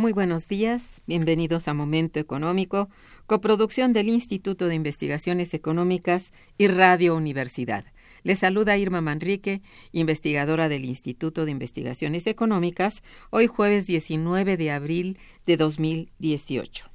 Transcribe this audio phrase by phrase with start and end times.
[0.00, 2.88] Muy buenos días, bienvenidos a Momento Económico,
[3.26, 7.84] coproducción del Instituto de Investigaciones Económicas y Radio Universidad.
[8.22, 9.60] Les saluda Irma Manrique,
[9.92, 16.86] investigadora del Instituto de Investigaciones Económicas, hoy jueves 19 de abril de 2018.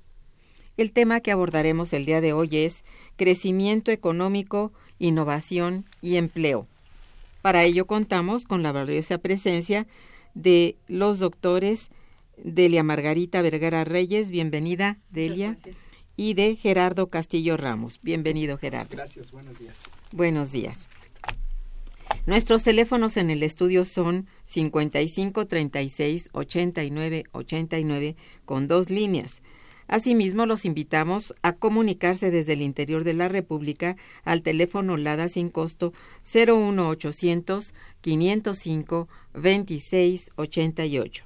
[0.76, 2.84] El tema que abordaremos el día de hoy es
[3.18, 6.66] crecimiento económico, innovación y empleo.
[7.44, 9.86] Para ello contamos con la valiosa presencia
[10.34, 11.92] de los doctores
[12.38, 15.56] Delia Margarita Vergara Reyes, bienvenida, Delia.
[16.18, 18.00] Y de Gerardo Castillo Ramos.
[18.02, 18.96] Bienvenido, Gerardo.
[18.96, 19.84] Gracias, buenos días.
[20.14, 20.88] Buenos días.
[22.26, 29.42] Nuestros teléfonos en el estudio son 55 36 89 89 con dos líneas.
[29.88, 35.50] Asimismo, los invitamos a comunicarse desde el interior de la República al teléfono LADA sin
[35.50, 41.26] costo 01800 505 26 88.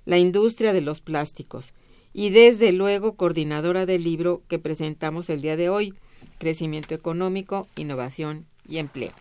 [0.05, 1.73] la industria de los plásticos
[2.13, 5.93] y desde luego coordinadora del libro que presentamos el día de hoy,
[6.37, 9.11] Crecimiento Económico, Innovación y Empleo.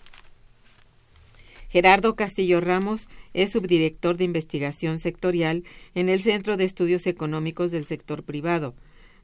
[1.68, 5.64] Gerardo Castillo Ramos es subdirector de investigación sectorial
[5.94, 8.74] en el Centro de Estudios Económicos del Sector Privado,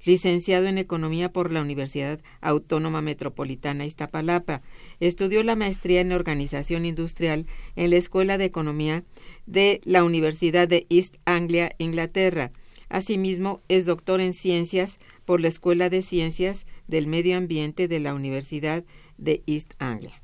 [0.04, 4.62] licenciado en Economía por la Universidad Autónoma Metropolitana Iztapalapa.
[5.00, 9.04] Estudió la maestría en Organización Industrial en la Escuela de Economía
[9.47, 12.53] de la Universidad de East Anglia, Inglaterra.
[12.88, 18.15] Asimismo, es doctor en Ciencias por la Escuela de Ciencias del Medio Ambiente de la
[18.15, 18.84] Universidad
[19.19, 20.22] de East Anglia.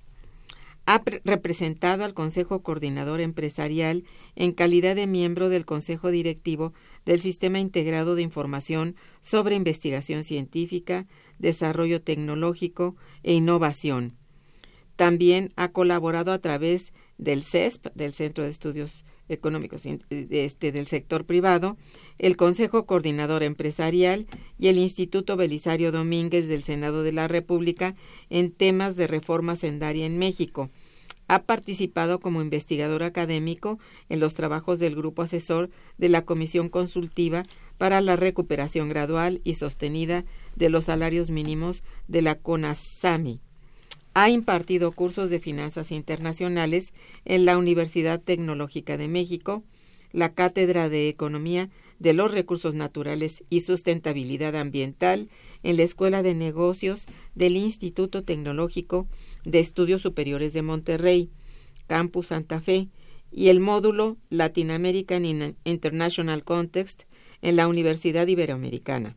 [0.87, 4.05] Ha representado al Consejo Coordinador Empresarial
[4.37, 6.75] en calidad de miembro del Consejo Directivo
[7.07, 11.07] del Sistema Integrado de Información sobre Investigación Científica,
[11.39, 14.17] Desarrollo Tecnológico e Innovación.
[14.97, 21.25] También ha colaborado a través del CESP, del Centro de Estudios Económicos este, del Sector
[21.25, 21.77] Privado,
[22.19, 24.27] el Consejo Coordinador Empresarial
[24.59, 27.95] y el Instituto Belisario Domínguez del Senado de la República
[28.31, 30.71] en temas de reforma sendaria en México,
[31.29, 33.79] ha participado como investigador académico
[34.09, 37.45] en los trabajos del grupo asesor de la Comisión Consultiva
[37.79, 40.25] para la Recuperación Gradual y Sostenida
[40.55, 43.41] de los Salarios Mínimos de la CONASAMI.
[44.15, 46.93] Ha impartido cursos de finanzas internacionales
[47.25, 49.65] en la Universidad Tecnológica de México,
[50.13, 51.69] la Cátedra de Economía
[51.99, 55.29] de los Recursos Naturales y Sustentabilidad Ambiental
[55.65, 59.09] en la Escuela de Negocios del Instituto Tecnológico
[59.45, 61.31] de Estudios Superiores de Monterrey,
[61.89, 62.89] Campus Santa Fe,
[63.33, 65.25] y el módulo Latin American
[65.65, 67.03] International Context
[67.43, 69.17] en la Universidad Iberoamericana.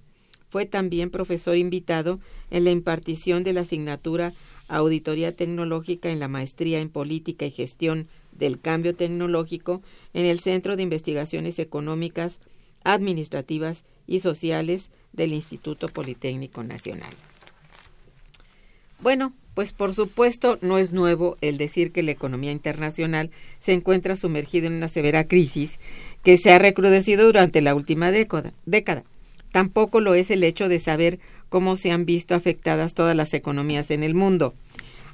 [0.50, 2.20] Fue también profesor invitado
[2.52, 4.34] en la impartición de la asignatura
[4.70, 9.82] Auditoría Tecnológica en la Maestría en Política y Gestión del Cambio Tecnológico
[10.14, 12.40] en el Centro de Investigaciones Económicas,
[12.84, 17.14] Administrativas y Sociales del Instituto Politécnico Nacional.
[19.00, 24.16] Bueno, pues por supuesto no es nuevo el decir que la economía internacional se encuentra
[24.16, 25.80] sumergida en una severa crisis
[26.24, 29.04] que se ha recrudecido durante la última década.
[29.58, 31.18] Tampoco lo es el hecho de saber
[31.50, 34.54] cómo se han visto afectadas todas las economías en el mundo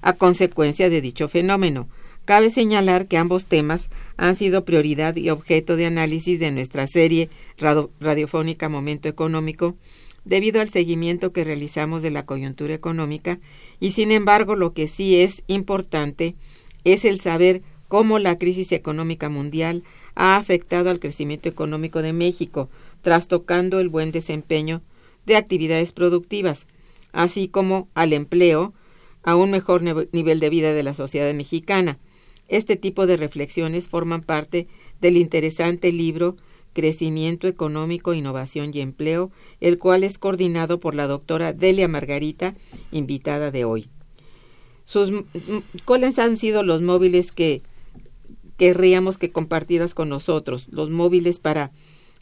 [0.02, 1.88] a consecuencia de dicho fenómeno.
[2.26, 7.30] Cabe señalar que ambos temas han sido prioridad y objeto de análisis de nuestra serie
[8.02, 9.78] radiofónica Momento Económico,
[10.26, 13.40] debido al seguimiento que realizamos de la coyuntura económica,
[13.80, 16.36] y sin embargo lo que sí es importante
[16.84, 19.84] es el saber cómo la crisis económica mundial
[20.16, 22.70] ha afectado al crecimiento económico de México,
[23.04, 24.82] trastocando el buen desempeño
[25.28, 26.66] de actividades productivas,
[27.12, 28.74] así como al empleo,
[29.22, 32.00] a un mejor nivel de vida de la sociedad mexicana.
[32.48, 34.68] Este tipo de reflexiones forman parte
[35.00, 36.36] del interesante libro
[36.74, 42.56] Crecimiento Económico, Innovación y Empleo, el cual es coordinado por la doctora Delia Margarita,
[42.92, 43.90] invitada de hoy.
[44.86, 45.12] Sus,
[45.86, 47.62] ¿Cuáles han sido los móviles que
[48.58, 50.68] querríamos que compartieras con nosotros?
[50.70, 51.72] Los móviles para,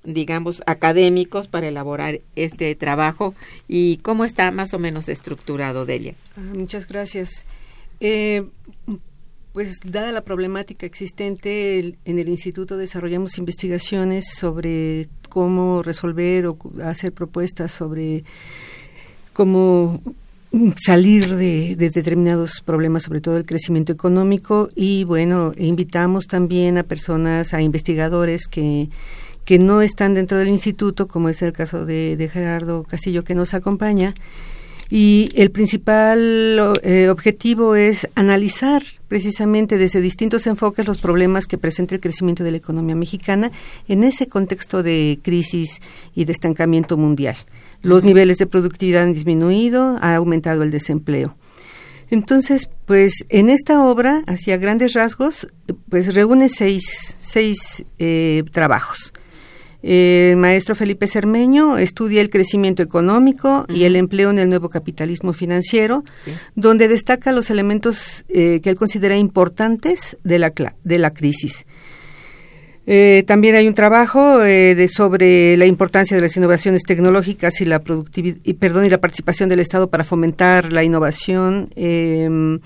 [0.03, 3.35] digamos, académicos para elaborar este trabajo
[3.67, 6.15] y cómo está más o menos estructurado, Delia.
[6.35, 7.45] Ah, muchas gracias.
[7.99, 8.43] Eh,
[9.53, 17.11] pues dada la problemática existente, en el instituto desarrollamos investigaciones sobre cómo resolver o hacer
[17.11, 18.23] propuestas sobre
[19.33, 20.01] cómo
[20.77, 27.53] salir de, determinados problemas, sobre todo el crecimiento económico, y bueno, invitamos también a personas,
[27.53, 28.89] a investigadores que,
[29.51, 33.35] que no están dentro del instituto, como es el caso de, de Gerardo Castillo que
[33.35, 34.13] nos acompaña,
[34.89, 41.95] y el principal eh, objetivo es analizar precisamente desde distintos enfoques los problemas que presenta
[41.95, 43.51] el crecimiento de la economía mexicana
[43.89, 45.81] en ese contexto de crisis
[46.15, 47.35] y de estancamiento mundial.
[47.81, 51.35] Los niveles de productividad han disminuido, ha aumentado el desempleo.
[52.09, 55.49] Entonces, pues en esta obra, hacia grandes rasgos,
[55.89, 59.11] pues reúne seis, seis eh, trabajos.
[59.83, 65.33] El maestro Felipe Cermeño estudia el crecimiento económico y el empleo en el nuevo capitalismo
[65.33, 66.03] financiero,
[66.55, 71.65] donde destaca los elementos eh, que él considera importantes de la, de la crisis.
[72.87, 77.65] Eh, también hay un trabajo eh, de, sobre la importancia de las innovaciones tecnológicas y
[77.65, 81.69] la productividad, y, perdón, y la participación del Estado para fomentar la innovación.
[81.75, 82.59] Em,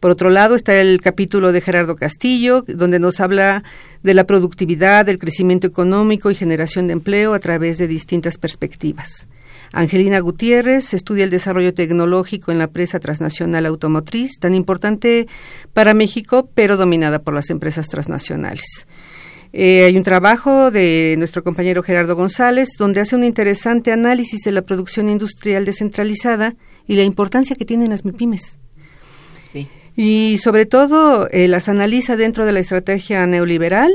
[0.00, 3.62] por otro lado, está el capítulo de Gerardo Castillo, donde nos habla
[4.02, 9.28] de la productividad, del crecimiento económico y generación de empleo a través de distintas perspectivas.
[9.72, 15.28] Angelina Gutiérrez estudia el desarrollo tecnológico en la empresa transnacional automotriz, tan importante
[15.72, 18.88] para México, pero dominada por las empresas transnacionales.
[19.52, 24.52] Eh, hay un trabajo de nuestro compañero Gerardo González donde hace un interesante análisis de
[24.52, 26.54] la producción industrial descentralizada
[26.86, 28.58] y la importancia que tienen las MIPIMES.
[29.96, 33.90] Y sobre todo eh, las analiza dentro de la estrategia neoliberal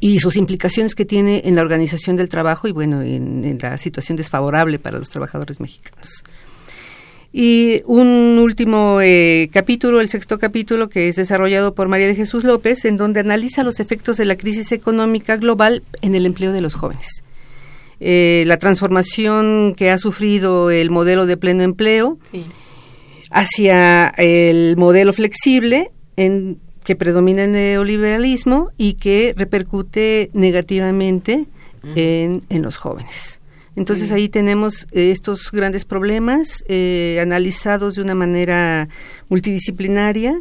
[0.00, 4.16] y sus implicaciones que tiene en la organización del trabajo y bueno, en la situación
[4.16, 6.24] desfavorable para los trabajadores mexicanos.
[7.36, 12.44] Y un último eh, capítulo, el sexto capítulo, que es desarrollado por María de Jesús
[12.44, 16.60] López, en donde analiza los efectos de la crisis económica global en el empleo de
[16.60, 17.24] los jóvenes.
[17.98, 22.18] Eh, la transformación que ha sufrido el modelo de pleno empleo
[23.34, 31.46] hacia el modelo flexible en, que predomina el neoliberalismo y que repercute negativamente
[31.96, 33.40] en, en los jóvenes.
[33.74, 38.88] Entonces ahí tenemos estos grandes problemas eh, analizados de una manera
[39.28, 40.40] multidisciplinaria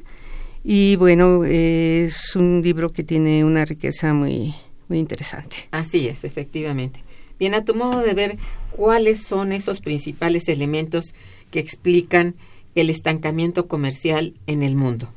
[0.63, 4.53] y bueno, es un libro que tiene una riqueza muy,
[4.87, 5.55] muy interesante.
[5.71, 7.03] Así es, efectivamente.
[7.39, 8.37] Bien, a tu modo de ver,
[8.71, 11.15] ¿cuáles son esos principales elementos
[11.49, 12.35] que explican
[12.75, 15.09] el estancamiento comercial en el mundo?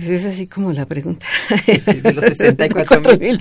[0.00, 1.26] Pues es así como la pregunta.
[1.66, 3.38] de los 64 mil.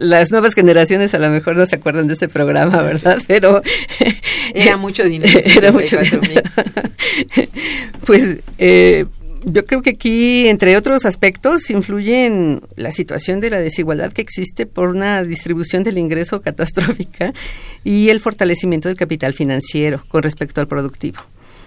[0.00, 3.18] las nuevas generaciones a lo mejor no se acuerdan de ese programa, ¿verdad?
[3.26, 3.62] Pero...
[4.54, 5.38] Era mucho dinero.
[5.56, 6.42] Era mucho dinero.
[8.04, 9.04] pues eh,
[9.44, 14.22] yo creo que aquí, entre otros aspectos, influye en la situación de la desigualdad que
[14.22, 17.32] existe por una distribución del ingreso catastrófica
[17.84, 21.20] y el fortalecimiento del capital financiero con respecto al productivo.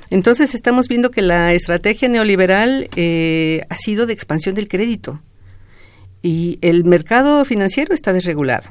[0.10, 5.22] Entonces estamos viendo que la estrategia neoliberal eh, ha sido de expansión del crédito
[6.22, 8.70] y el mercado financiero está desregulado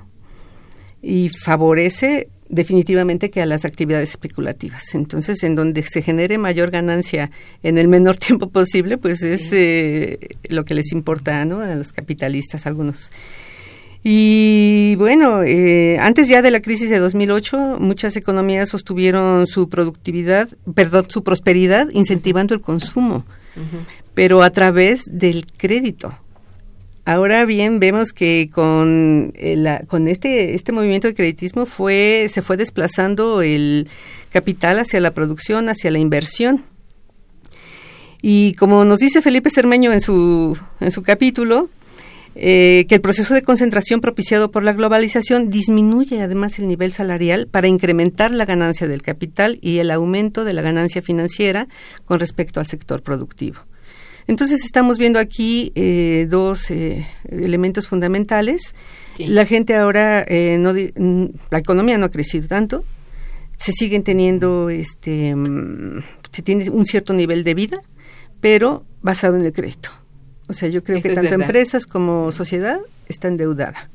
[1.03, 4.95] y favorece definitivamente que a las actividades especulativas.
[4.95, 7.31] Entonces, en donde se genere mayor ganancia
[7.63, 11.61] en el menor tiempo posible, pues es eh, lo que les importa ¿no?
[11.61, 13.11] a los capitalistas algunos.
[14.07, 20.51] Y bueno, eh, antes ya de la crisis de 2008, muchas economías sostuvieron su productividad,
[20.75, 23.25] perdón, su prosperidad incentivando el consumo,
[24.13, 26.15] pero a través del crédito.
[27.07, 32.59] Ahora bien, vemos que con, eh, con este, este movimiento de creditismo fue, se fue
[32.59, 33.89] desplazando el
[34.31, 36.63] capital hacia la producción, hacia la inversión.
[38.21, 41.71] Y como nos dice Felipe Cermeño en su, en su capítulo,
[42.35, 47.47] eh, que el proceso de concentración propiciado por la globalización disminuye además el nivel salarial
[47.47, 51.69] para incrementar la ganancia del capital y el aumento de la ganancia financiera
[52.05, 53.61] con respecto al sector productivo.
[54.27, 58.75] Entonces estamos viendo aquí eh, dos eh, elementos fundamentales.
[59.19, 60.27] La gente ahora,
[60.59, 62.85] no, la economía no ha crecido tanto,
[63.57, 67.81] se siguen teniendo, este, mm, se tiene un cierto nivel de vida,
[68.41, 69.91] pero basado en el crédito.
[70.47, 73.89] O sea, yo creo que tanto empresas como sociedad está endeudada.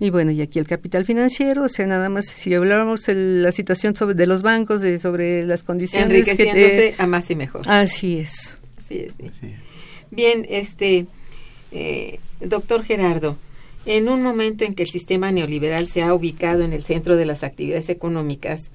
[0.00, 3.52] Y bueno, y aquí el capital financiero, o sea, nada más si habláramos de la
[3.52, 7.62] situación sobre, de los bancos, de, sobre las condiciones Enriqueciéndose a más y mejor.
[7.68, 8.58] Así es.
[8.76, 9.12] Así es.
[10.10, 11.06] Bien, este,
[11.72, 13.36] eh, doctor Gerardo,
[13.86, 17.26] en un momento en que el sistema neoliberal se ha ubicado en el centro de
[17.26, 18.70] las actividades económicas,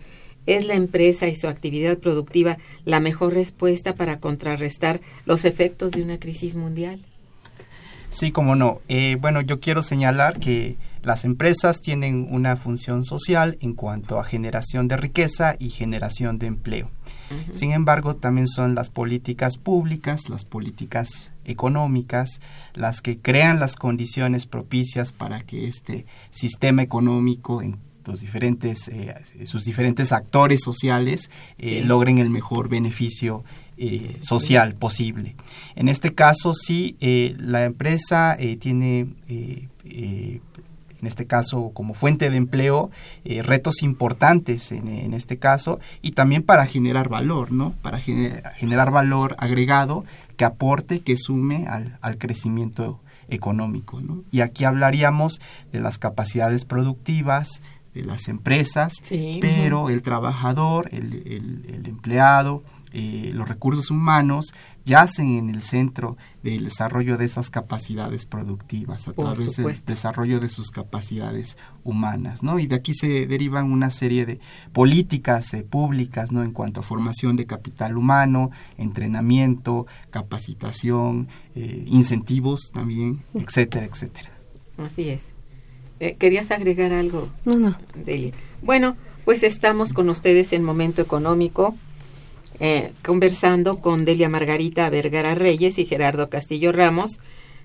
[0.45, 6.03] ¿Es la empresa y su actividad productiva la mejor respuesta para contrarrestar los efectos de
[6.03, 7.01] una crisis mundial?
[8.09, 8.81] Sí, como no.
[8.87, 14.23] Eh, bueno, yo quiero señalar que las empresas tienen una función social en cuanto a
[14.23, 16.89] generación de riqueza y generación de empleo.
[17.51, 22.41] Sin embargo, también son las políticas públicas, las políticas económicas,
[22.73, 27.77] las que crean las condiciones propicias para que este sistema económico en
[28.09, 29.13] los diferentes, eh,
[29.45, 33.43] sus diferentes actores sociales eh, logren el mejor beneficio
[33.77, 35.35] eh, social posible.
[35.75, 36.97] En este caso, sí,
[37.37, 42.91] la empresa tiene en este caso como fuente de empleo,
[43.23, 47.73] retos importantes en, este caso, y también para generar valor, ¿no?
[47.81, 50.03] Para generar valor agregado
[50.35, 52.99] que aporte, que sume al, al crecimiento
[53.29, 54.23] económico, ¿no?
[54.31, 55.39] Y aquí hablaríamos
[55.71, 57.61] de las capacidades productivas,
[57.99, 58.93] de las empresas,
[59.41, 64.53] pero el trabajador, el, el, empleado, eh, los recursos humanos
[64.83, 70.49] yacen en el centro del desarrollo de esas capacidades productivas a través del desarrollo de
[70.49, 72.57] sus capacidades humanas, ¿no?
[72.57, 74.39] Y de aquí se derivan una serie de
[74.73, 76.41] políticas eh, públicas, ¿no?
[76.41, 84.31] En cuanto a formación de capital humano, entrenamiento, capacitación, eh, incentivos también, etcétera, etcétera.
[84.77, 85.38] Así es.
[85.99, 87.29] Eh, ¿Querías agregar algo?
[87.45, 87.77] No, no.
[87.93, 88.31] Delia.
[88.61, 91.75] Bueno, pues estamos con ustedes en Momento Económico,
[92.59, 97.19] eh, conversando con Delia Margarita Vergara Reyes y Gerardo Castillo Ramos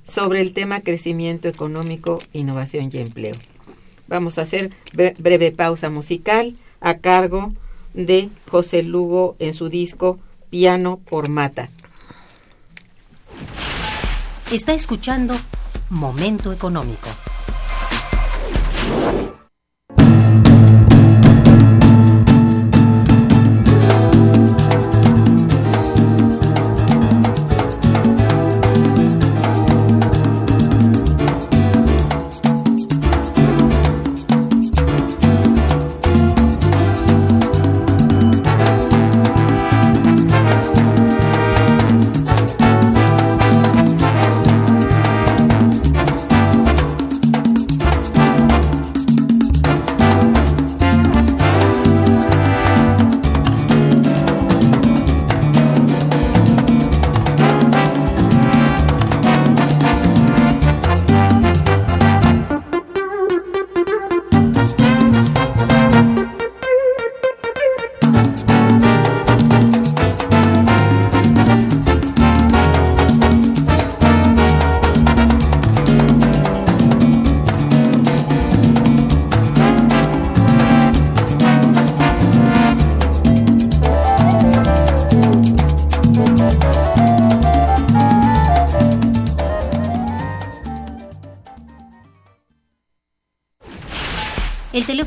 [0.04, 3.34] sobre el tema crecimiento económico, innovación y empleo.
[4.06, 7.52] Vamos a hacer breve pausa musical a cargo
[7.94, 10.18] de José Lugo en su disco
[10.50, 11.70] Piano por Mata.
[14.52, 15.34] Está escuchando
[15.90, 17.08] Momento Económico.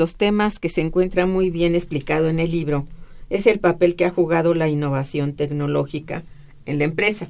[0.00, 2.86] Los temas que se encuentra muy bien explicado en el libro
[3.28, 6.24] es el papel que ha jugado la innovación tecnológica
[6.64, 7.28] en la empresa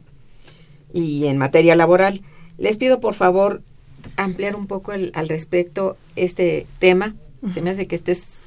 [0.93, 2.23] y en materia laboral.
[2.59, 3.61] Les pido por favor
[4.15, 7.17] ampliar un poco al respecto este tema.
[7.53, 8.39] Se me hace que este es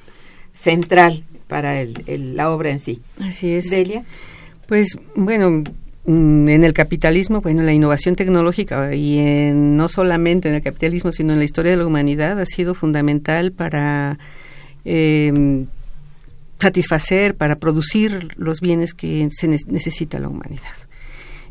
[0.54, 3.02] central para la obra en sí.
[3.20, 3.70] Así es.
[3.70, 4.06] Delia.
[4.68, 5.66] Pues bueno,
[6.06, 11.40] en el capitalismo, bueno, la innovación tecnológica y no solamente en el capitalismo, sino en
[11.40, 14.20] la historia de la humanidad ha sido fundamental para
[14.84, 15.66] em,
[16.60, 20.74] satisfacer, para producir los bienes que se necesita la humanidad.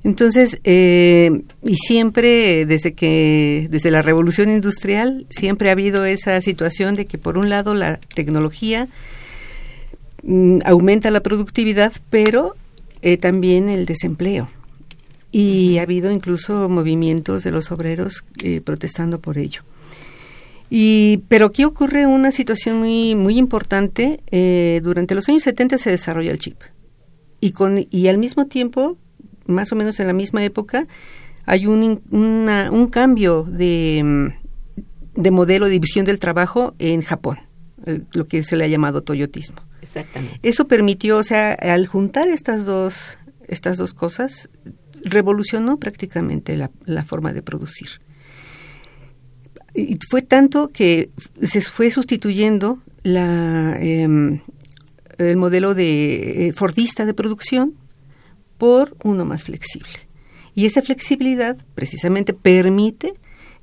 [0.04, 6.96] Entonces, eh, y siempre, desde que, desde la revolución industrial, siempre ha habido esa situación
[6.96, 8.88] de que por un lado la tecnología
[10.24, 12.54] mm, aumenta la productividad, pero
[13.02, 14.48] eh, también el desempleo.
[15.30, 19.62] Y ha habido incluso movimientos de los obreros eh, protestando por ello.
[20.70, 24.20] Y, pero aquí ocurre una situación muy, muy importante.
[24.30, 26.60] Eh, durante los años 70 se desarrolla el chip.
[27.40, 28.96] Y, con, y al mismo tiempo,
[29.46, 30.86] más o menos en la misma época,
[31.44, 34.32] hay un, un cambio de,
[35.14, 37.38] de modelo de división del trabajo en Japón,
[38.12, 39.56] lo que se le ha llamado toyotismo.
[39.82, 40.38] Exactamente.
[40.42, 43.18] Eso permitió, o sea, al juntar estas dos,
[43.48, 44.48] estas dos cosas,
[45.04, 48.00] revolucionó prácticamente la, forma de producir.
[49.74, 51.10] Y fue tanto que
[51.42, 54.40] se fue sustituyendo la, em,
[55.18, 57.74] el modelo de eh, Fordista de producción
[58.58, 59.90] por uno más flexible.
[60.54, 63.14] Y esa flexibilidad precisamente permite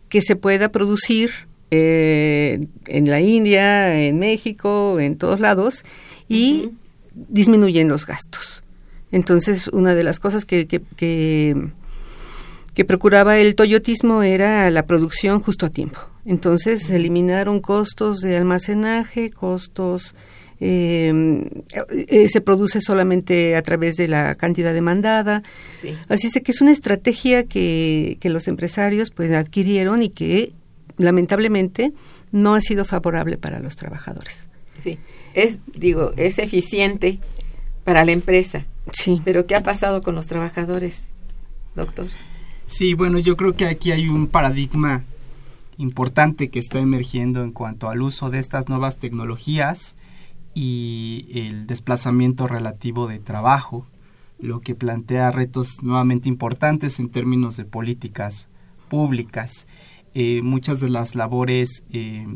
[0.10, 1.32] que se pueda producir
[1.72, 5.84] eh, en la India, en México, en todos lados,
[6.30, 6.70] y
[7.14, 8.64] disminuyen los gastos.
[9.12, 15.66] Entonces, una de las cosas que, que, que, procuraba el toyotismo era la producción justo
[15.66, 16.00] a tiempo.
[16.26, 20.16] Entonces, se eliminaron costos de almacenaje, costos...
[20.62, 21.14] Eh,
[21.90, 25.42] eh, se produce solamente a través de la cantidad demandada.
[26.10, 30.52] Así es que es una estrategia que, que los empresarios pues adquirieron y que
[30.98, 31.94] lamentablemente
[32.34, 34.50] no ha sido favorable para los trabajadores.
[34.84, 35.00] Sí
[35.44, 37.20] es, digo, es eficiente
[37.84, 38.66] para la empresa.
[38.92, 39.22] Sí.
[39.26, 41.06] Pero ¿qué ha pasado con los trabajadores,
[41.76, 42.08] doctor?
[42.66, 45.04] Sí, bueno, yo creo que aquí hay un paradigma
[45.78, 49.96] importante que está emergiendo en cuanto al uso de estas nuevas tecnologías
[50.54, 53.88] y el desplazamiento relativo de trabajo,
[54.40, 58.50] lo que plantea retos nuevamente importantes en términos de políticas
[58.90, 59.68] públicas.
[60.14, 62.28] Eh, muchas de las labores eh,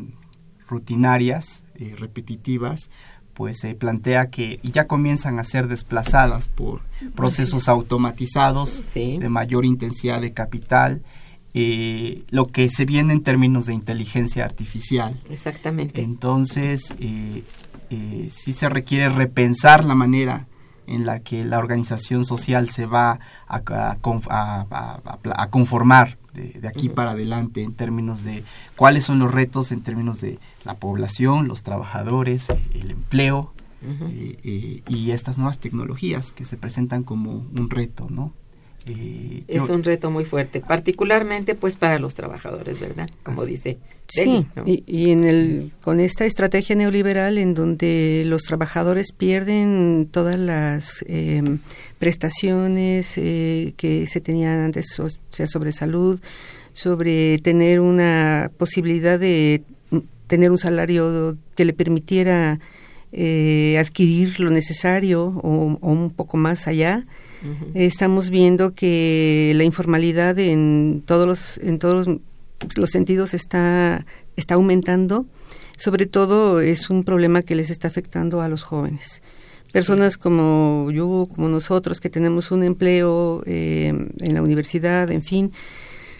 [0.68, 2.90] rutinarias, eh, repetitivas,
[3.34, 6.82] pues se plantea que ya comienzan a ser desplazadas por
[7.16, 11.02] procesos automatizados de mayor intensidad de capital,
[11.52, 15.18] eh, lo que se viene en términos de inteligencia artificial.
[15.30, 16.00] Exactamente.
[16.02, 17.42] Entonces, eh,
[18.30, 20.46] sí se requiere repensar la manera
[20.86, 27.62] en la que la organización social se va a, a conformar de, aquí para adelante
[27.62, 28.44] en términos de
[28.76, 34.82] cuáles son los retos en términos de la población, los trabajadores, el empleo eh, eh,
[34.88, 38.32] y estas nuevas tecnologías que se presentan como un reto, ¿no?
[38.86, 43.08] Eh, es un reto muy fuerte, particularmente pues para los trabajadores, ¿verdad?
[43.22, 43.78] Como dice.
[44.08, 51.02] sí, y, en el, con esta estrategia neoliberal en donde los trabajadores pierden todas las
[51.08, 51.60] em,
[52.04, 56.20] prestaciones eh, que se tenían antes, o sea, sobre salud,
[56.74, 59.62] sobre tener una posibilidad de
[60.26, 62.60] tener un salario que le permitiera
[63.12, 67.06] eh, adquirir lo necesario o, un poco más allá.
[67.72, 72.06] Estamos viendo que la informalidad en todos los, en todos
[72.76, 74.04] los sentidos está,
[74.36, 75.24] está aumentando.
[75.78, 79.22] Sobre todo es un problema que les está afectando a los jóvenes
[79.74, 85.50] personas como yo, como nosotros, que tenemos un empleo eh, en la universidad, en fin,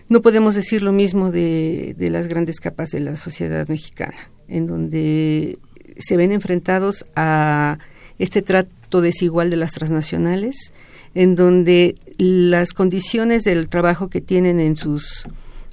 [0.09, 4.67] no podemos decir lo mismo de, de, las grandes capas de la sociedad mexicana, en
[4.67, 5.57] donde
[5.99, 7.79] se ven enfrentados a
[8.19, 10.73] este trato desigual de las transnacionales,
[11.15, 15.29] en donde las condiciones del trabajo que tienen en sus,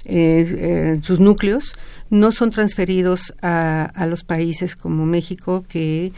[0.06, 1.74] eh, sus núcleos
[2.10, 6.12] no son transferidos a, a, los países como México, que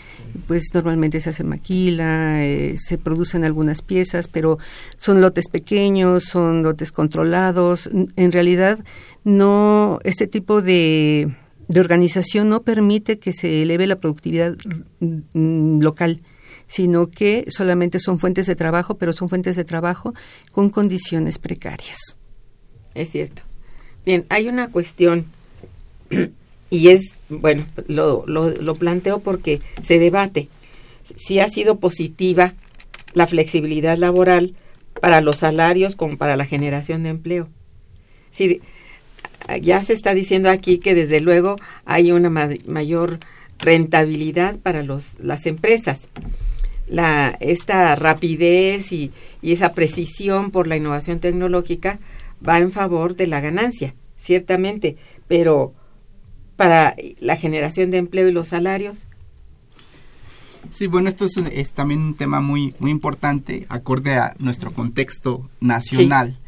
[0.49, 4.59] pues normalmente se hace maquila, eh, se producen algunas piezas, pero
[4.97, 7.88] son lotes pequeños, son lotes controlados.
[8.16, 8.85] En realidad,
[9.23, 11.33] no, este tipo de,
[11.68, 14.57] de organización no permite que se eleve la productividad
[15.01, 16.23] mm, local
[16.66, 20.14] sino que solamente son fuentes de trabajo, pero son fuentes de trabajo
[20.51, 22.18] con condiciones precarias.
[22.94, 23.42] Es cierto.
[24.05, 25.27] Bien, hay una cuestión
[26.71, 30.49] y es, bueno, lo, lo, planteo porque se debate
[31.17, 32.55] si ha sido positiva
[33.12, 34.55] la flexibilidad laboral
[35.01, 37.49] para los salarios como para la generación de empleo.
[38.37, 38.59] Es
[39.61, 43.19] ya se está diciendo aquí que desde luego hay una mayor
[43.59, 46.09] rentabilidad para los, las empresas.
[46.87, 49.11] La, esta rapidez y,
[49.43, 51.99] y esa precisión por la innovación tecnológica
[52.47, 54.97] va en favor de la ganancia, ciertamente,
[55.29, 55.75] pero
[56.57, 59.07] para la generación de empleo y los salarios.
[60.70, 65.49] Sí, bueno, esto es, es también un tema muy, muy importante, acorde a nuestro contexto
[65.61, 66.38] nacional.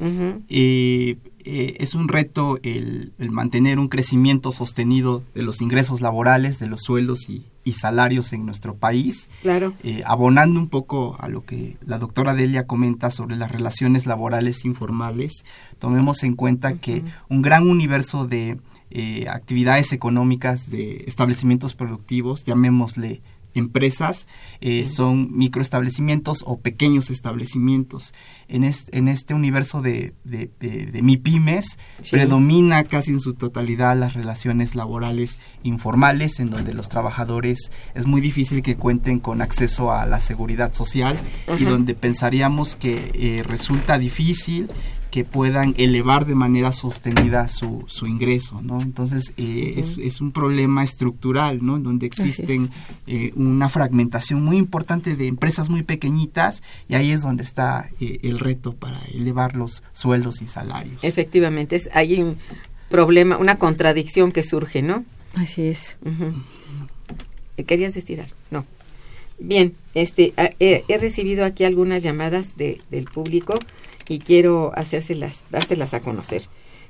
[0.49, 1.19] Sí.
[1.49, 6.67] Eh, es un reto el, el, mantener un crecimiento sostenido de los ingresos laborales, de
[6.67, 9.31] los sueldos y, y salarios en nuestro país.
[9.43, 9.73] Claro.
[9.85, 14.65] Eh, abonando un poco a lo que la doctora Delia comenta sobre las relaciones laborales
[14.65, 15.45] informales,
[15.79, 16.81] tomemos en cuenta uh -huh.
[16.81, 18.59] que un gran universo de
[18.91, 23.21] eh, actividades económicas, de establecimientos productivos, llamémosle
[23.59, 24.29] empresas
[24.61, 28.13] eh, son microestablecimientos o pequeños establecimientos.
[28.49, 32.11] En este, en este universo de, de, de, de MIPIMES sí.
[32.11, 38.21] predomina casi en su totalidad las relaciones laborales informales, en donde los trabajadores es muy
[38.21, 41.19] difícil que cuenten con acceso a la seguridad social
[41.59, 44.69] y donde pensaríamos que eh, resulta difícil
[45.11, 48.81] que puedan elevar de manera sostenida su, su ingreso, ¿no?
[48.81, 49.81] Entonces, eh, uh -huh.
[49.81, 51.77] es, es, un problema estructural, ¿no?
[51.77, 52.71] En donde existen
[53.07, 58.19] eh, una fragmentación muy importante de empresas muy pequeñitas y ahí es donde está eh,
[58.23, 61.03] el reto para elevar los sueldos y salarios.
[61.03, 62.37] Efectivamente, es, hay un
[62.89, 65.05] problema, una contradicción que surge, ¿no?
[65.35, 65.99] Así es.
[66.05, 67.65] Uh -huh.
[67.65, 68.35] ¿Querías decir algo?
[68.51, 68.65] No.
[69.39, 73.59] Bien, este, he, he recibido aquí algunas llamadas de, del público
[74.09, 76.43] y quiero hacérselas, dárselas a conocer.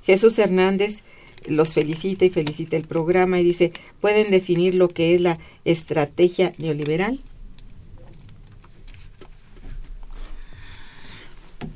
[0.04, 1.02] Jesús Hernández
[1.46, 6.52] los felicita y felicita el programa y dice, ¿pueden definir lo que es la estrategia
[6.58, 7.20] neoliberal?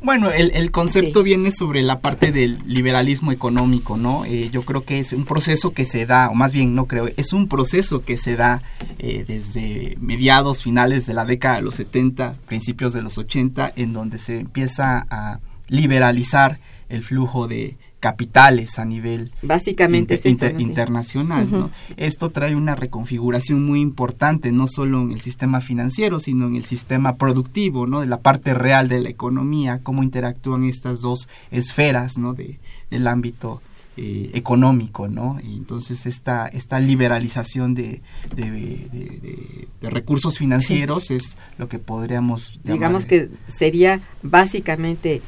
[0.02, 1.24] Bueno, el, el concepto sí.
[1.24, 4.24] viene sobre la parte del liberalismo económico, ¿no?
[4.24, 7.08] Eh, yo creo que es un proceso que se da, o más bien no creo,
[7.16, 8.62] es un proceso que se da
[8.98, 13.92] eh, desde mediados, finales de la década de los 70, principios de los 80, en
[13.92, 16.58] donde se empieza a liberalizar
[16.88, 21.44] el flujo de, capitales a nivel básicamente inter, inter, internacional.
[21.44, 21.58] Uh -huh.
[21.58, 21.70] ¿no?
[21.96, 26.64] Esto trae una reconfiguración muy importante, no solo en el sistema financiero, sino en el
[26.64, 28.00] sistema productivo, ¿no?
[28.00, 32.32] de la parte real de la economía, cómo interactúan estas dos esferas ¿no?
[32.34, 32.58] de,
[32.90, 33.60] del ámbito
[33.96, 35.38] eh, económico, ¿no?
[35.42, 38.00] Y entonces esta, esta liberalización de,
[38.34, 41.16] de, de, de recursos financieros sí.
[41.16, 42.72] es lo que podríamos llamar.
[42.72, 45.20] Digamos que sería básicamente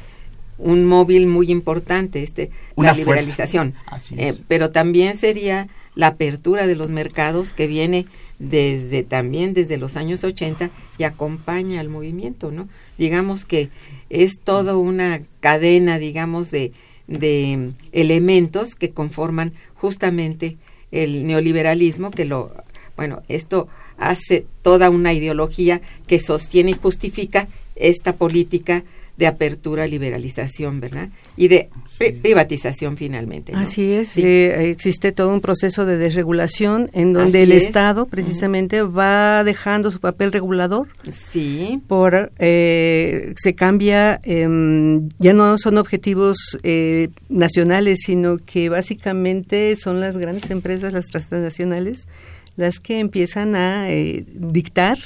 [0.63, 3.75] un móvil muy importante, este, Una la liberalización.
[4.17, 8.05] Eh, pero también sería la apertura de los mercados que viene
[8.39, 12.67] desde también desde los años 80 y acompaña al movimiento, ¿no?
[12.97, 13.69] Digamos que
[14.09, 16.71] es toda una cadena, digamos, de,
[17.07, 20.57] de elementos que conforman justamente
[20.91, 22.51] el neoliberalismo que lo
[22.95, 28.83] bueno, esto hace toda una ideología que sostiene y justifica esta política
[29.17, 31.09] de apertura, liberalización, ¿verdad?
[31.37, 33.51] Y de pri privatización finalmente.
[33.51, 33.59] ¿no?
[33.59, 34.21] Así es, sí.
[34.23, 37.65] eh, existe todo un proceso de desregulación en donde Así el es.
[37.65, 38.97] Estado precisamente uh -huh.
[38.97, 40.87] va dejando su papel regulador.
[41.31, 41.79] Sí.
[41.87, 44.47] Por, eh, se cambia, eh,
[45.19, 52.07] ya no son objetivos eh, nacionales, sino que básicamente son las grandes empresas, las transnacionales,
[52.55, 54.97] las que empiezan a eh, dictar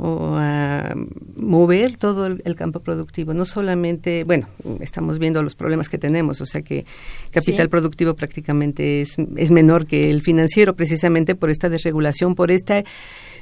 [0.00, 0.94] o a
[1.36, 3.34] mover todo el, el, campo productivo.
[3.34, 4.48] No solamente, bueno,
[4.80, 6.86] estamos viendo los problemas que tenemos, o sea que
[7.30, 7.68] capital sí.
[7.68, 12.86] productivo prácticamente es, es menor que el financiero precisamente por esta desregulación, por este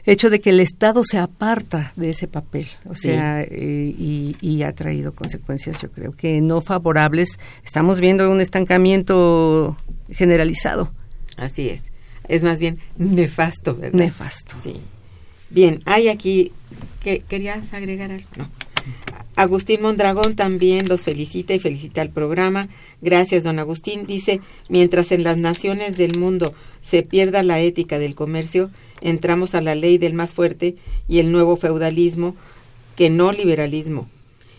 [0.05, 3.49] hecho de que el Estado se aparta de ese papel, o sea, sí.
[3.53, 7.38] eh, y, y, ha traído consecuencias, yo creo que no favorables.
[7.64, 9.77] Estamos viendo un estancamiento
[10.11, 10.90] generalizado.
[11.37, 11.85] Así es.
[12.27, 13.99] Es más bien nefasto, ¿verdad?
[13.99, 14.57] Nefasto.
[14.64, 14.81] Sí.
[15.50, 16.52] Bien, hay aquí,
[17.02, 18.28] ¿qué, ¿querías agregar algo?
[18.37, 18.48] No.
[19.38, 22.68] Agustín Mondragón también los felicita y felicita al programa.
[23.00, 24.04] Gracias, don Agustín.
[24.04, 28.68] Dice, mientras en las naciones del mundo se pierda la ética del comercio,
[29.00, 30.74] entramos a la ley del más fuerte
[31.06, 32.34] y el nuevo feudalismo,
[32.96, 34.08] que no liberalismo.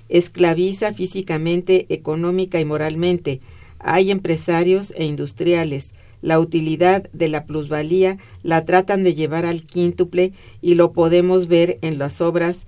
[0.08, 3.42] Esclaviza físicamente, económica y moralmente.
[3.80, 5.90] Hay empresarios e industriales.
[6.22, 11.80] La utilidad de la plusvalía la tratan de llevar al quíntuple y lo podemos ver
[11.82, 12.66] en las obras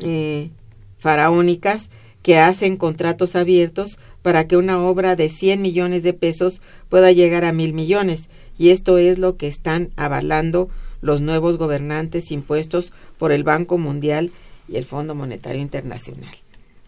[0.00, 0.50] eh,
[0.98, 1.90] faraónicas
[2.22, 7.44] que hacen contratos abiertos para que una obra de 100 millones de pesos pueda llegar
[7.44, 8.28] a mil millones.
[8.58, 10.68] Y esto es lo que están avalando
[11.00, 14.32] los nuevos gobernantes impuestos por el Banco Mundial
[14.68, 16.34] y el Fondo Monetario Internacional.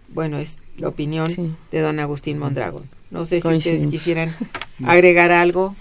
[0.08, 2.84] Bueno, es la opinión de don Agustín Mondragón.
[3.10, 4.34] No sé si ustedes quisieran
[4.84, 5.74] agregar algo.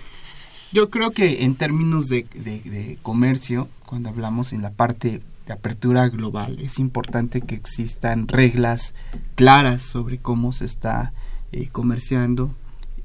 [0.72, 6.60] Yo creo que en términos de, comercio, cuando hablamos en la parte de apertura global,
[6.60, 8.94] es importante que existan reglas
[9.36, 11.14] claras sobre cómo se está
[11.54, 12.54] eh, comerciando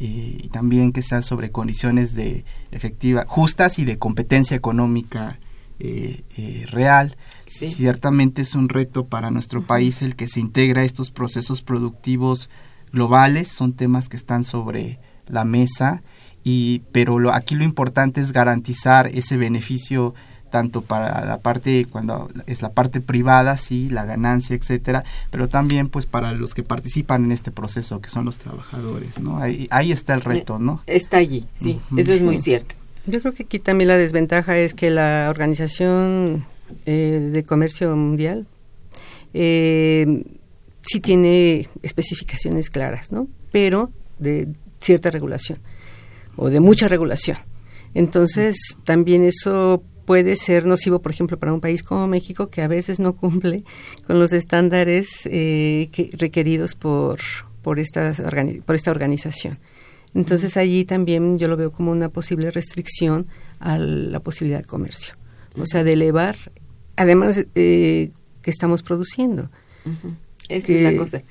[0.00, 5.38] eh, y también que sea sobre condiciones de efectiva, justas y de competencia económica
[5.78, 7.16] eh, real.
[7.52, 12.50] Ciertamente es un reto para nuestro país el que se integra estos procesos productivos
[12.92, 16.02] globales, son temas que están sobre la mesa
[16.44, 20.14] y pero lo, aquí lo importante es garantizar ese beneficio
[20.50, 25.88] tanto para la parte cuando es la parte privada sí la ganancia etcétera pero también
[25.88, 29.92] pues para los que participan en este proceso que son los trabajadores no ahí, ahí
[29.92, 32.74] está el reto no está allí sí eso es muy cierto.
[33.04, 36.44] Yo creo que aquí también la desventaja es que la organización
[36.86, 38.46] eh, de comercio mundial
[39.34, 40.24] eh,
[40.82, 44.48] sí tiene especificaciones claras no pero de
[44.80, 45.58] cierta regulación
[46.36, 47.38] o de mucha regulación.
[47.94, 52.68] Entonces, también eso puede ser nocivo, por ejemplo, para un país como México, que a
[52.68, 53.64] veces no cumple
[54.06, 57.20] con los estándares eh, requeridos por,
[57.62, 58.22] por, estas
[58.64, 59.58] por esta organización.
[60.14, 63.26] Entonces, allí también yo lo veo como una posible restricción
[63.60, 65.14] a la posibilidad de comercio.
[65.58, 66.36] O sea, de elevar,
[67.02, 68.10] además, eh,
[68.42, 69.50] que estamos produciendo.
[70.48, 71.22] es la cosa.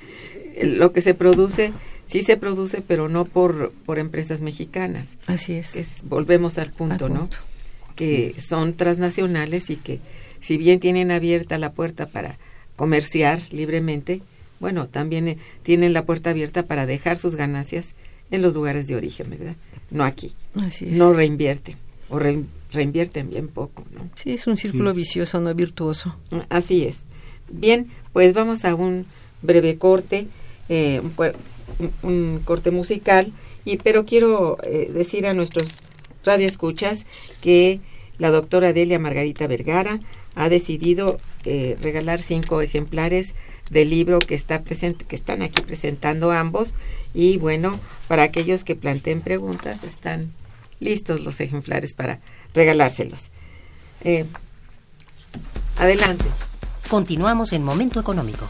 [0.62, 1.74] Lo que se produce
[2.06, 5.18] sí se produce, pero no por, por empresas mexicanas.
[5.28, 5.76] Así es.
[6.04, 7.30] volvemos al punto, ¿no?
[7.96, 10.00] Que son transnacionales y que
[10.40, 12.38] si bien tienen abierta la puerta para
[12.76, 14.22] comerciar libremente,
[14.60, 17.96] bueno, también eh, tienen la puerta abierta para dejar sus ganancias
[18.32, 19.56] en los lugares de origen, ¿verdad?
[19.90, 20.34] No aquí.
[20.56, 20.98] Así es.
[20.98, 21.76] No reinvierten
[22.10, 24.10] o reinvierten bien poco, ¿no?
[24.16, 26.16] Sí, es un círculo vicioso, no virtuoso.
[26.50, 27.04] Así es.
[27.50, 29.06] Bien, pues vamos a un
[29.42, 30.28] breve corte.
[30.70, 31.02] Eh,
[32.04, 33.34] un, corte musical,
[33.66, 35.70] y, pero quiero eh, decir a nuestros
[36.24, 37.06] radioescuchas
[37.42, 37.80] que
[38.18, 40.00] la doctora Delia Margarita Vergara
[40.36, 43.36] ha decidido eh, regalar cinco ejemplares
[43.70, 46.74] del libro que está presente, que están aquí presentando ambos,
[47.14, 50.32] y bueno, para aquellos que planteen preguntas, están
[50.80, 52.20] listos los ejemplares para
[52.54, 53.30] regalárselos.
[54.04, 54.26] Eh,
[55.78, 56.26] adelante.
[56.90, 58.48] Continuamos en Momento Económico.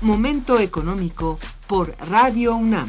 [0.00, 1.38] Momento Económico
[1.68, 2.88] por Radio UNAM.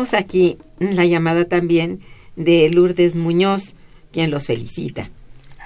[0.00, 2.00] Tenemos aquí la llamada también
[2.34, 3.74] de Lourdes Muñoz,
[4.12, 5.10] quien los felicita.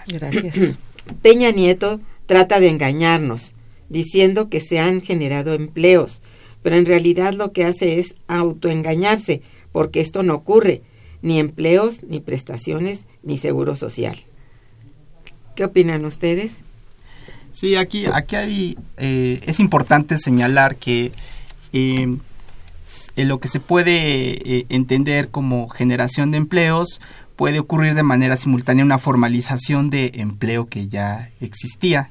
[0.09, 0.75] Gracias.
[1.23, 3.55] Peña Nieto trata de engañarnos,
[3.89, 6.21] diciendo que se han generado empleos,
[6.65, 10.83] pero en realidad lo que hace es autoengañarse, porque esto no ocurre,
[11.23, 14.19] ni empleos, ni prestaciones, ni seguro social.
[15.55, 16.55] ¿Qué opinan ustedes?
[17.53, 21.13] Sí, aquí, aquí hay, eh, es importante señalar que
[21.73, 22.17] eh,
[23.17, 27.01] en lo que se puede eh, entender como generación de empleos
[27.37, 32.11] puede ocurrir de manera simultánea una formalización de empleo que ya existía.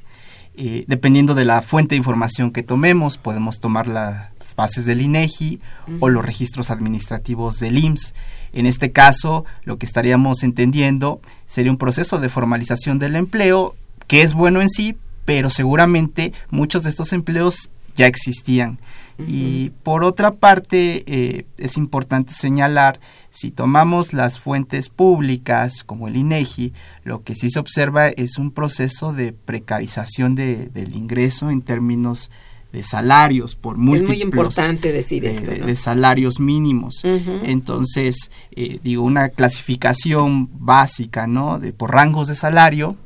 [0.55, 5.59] Eh, dependiendo de la fuente de información que tomemos, podemos tomar las bases del INEGI
[5.99, 8.13] o los registros administrativos del IMSS.
[8.51, 14.21] En este caso, lo que estaríamos entendiendo sería un proceso de formalización del empleo que
[14.21, 18.77] es bueno en sí, pero seguramente muchos de estos empleos ya existían.
[19.17, 22.99] Y por otra parte, eh, es importante señalar,
[23.29, 26.73] si tomamos las fuentes públicas como el INEGI,
[27.03, 32.31] lo que sí se observa es un proceso de precarización de, del ingreso en términos
[32.71, 37.03] de salarios por múltiplos es muy importante decir esto, de, salarios mínimos.
[37.03, 42.97] Entonces eh, digo una clasificación básica no de por rangos de salario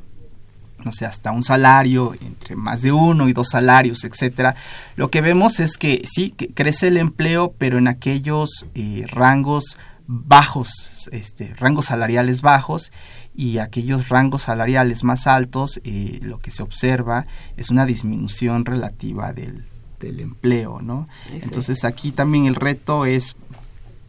[0.84, 4.56] no sé, hasta un salario, entre más de uno y dos salarios, etcétera,
[4.96, 9.78] lo que vemos es que sí, que crece el empleo, pero en aquellos eh, rangos
[10.08, 12.92] bajos, este, rangos salariales bajos,
[13.36, 19.32] y aquellos rangos salariales más altos, eh, lo que se observa es una disminución relativa
[19.32, 19.66] del,
[20.00, 21.08] del empleo, ¿no?
[21.32, 23.36] Entonces aquí también el reto es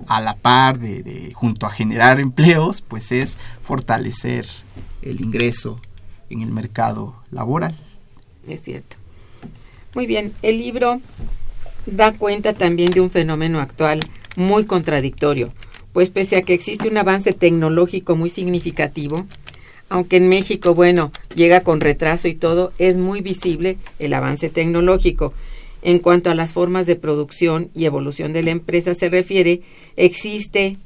[0.07, 4.47] a la par de, de, junto a generar empleos, pues es fortalecer
[5.03, 5.79] el ingreso
[6.31, 7.77] en el mercado laboral.
[8.47, 8.97] Es cierto.
[9.95, 11.01] Muy bien, el libro
[11.87, 14.01] da cuenta también de un fenómeno actual
[14.37, 15.53] muy contradictorio,
[15.93, 19.27] pues pese a que existe un avance tecnológico muy significativo,
[19.89, 25.33] aunque en México, bueno, llega con retraso y todo, es muy visible el avance tecnológico.
[25.81, 29.63] En cuanto a las formas de producción y evolución de la empresa se refiere,
[29.97, 30.77] existe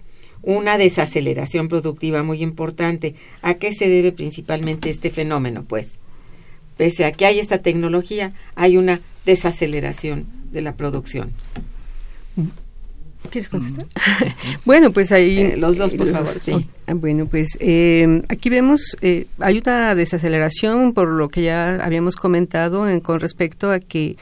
[0.43, 3.15] una desaceleración productiva muy importante.
[3.43, 5.65] ¿A qué se debe principalmente este fenómeno?
[5.67, 5.99] Pues,
[6.77, 11.33] pese a que hay esta tecnología, hay una desaceleración de la producción.
[13.31, 13.87] ¿Quieres contestar?
[14.65, 15.39] bueno, pues ahí...
[15.39, 16.69] Eh, los dos, por favor, sí.
[16.87, 22.17] Ah, bueno, pues eh, aquí vemos, eh, hay una desaceleración por lo que ya habíamos
[22.17, 24.17] comentado en, con respecto a que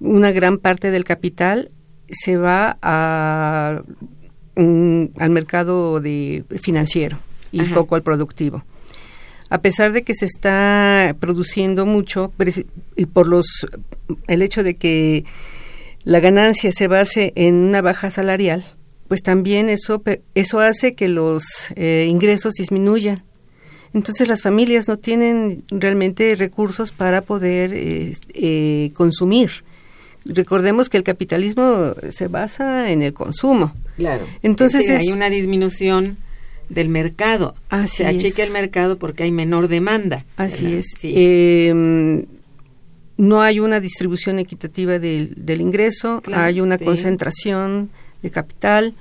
[0.00, 1.70] una gran parte del capital
[2.08, 3.82] se va a
[5.18, 7.18] al mercado de financiero
[7.52, 8.64] y poco al productivo.
[9.48, 12.32] A pesar de que se está produciendo mucho
[12.96, 13.46] y por los
[14.28, 15.24] el hecho de que
[16.04, 18.64] la ganancia se base en una baja salarial,
[19.08, 20.02] pues también eso
[20.34, 21.42] eso hace que los
[21.74, 23.24] eh, ingresos disminuyan.
[23.92, 29.64] Entonces las familias no tienen realmente recursos para poder eh, eh, consumir
[30.32, 33.72] recordemos que el capitalismo se basa en el consumo.
[33.96, 34.26] Claro.
[34.42, 36.16] Entonces hay una disminución
[36.68, 37.54] del mercado.
[37.68, 40.24] Así se achica el mercado porque hay menor demanda.
[40.36, 40.94] Así es.
[41.02, 42.24] Em,
[43.16, 47.90] no hay una distribución equitativa del, del ingreso, hay una concentración
[48.22, 48.94] de capital.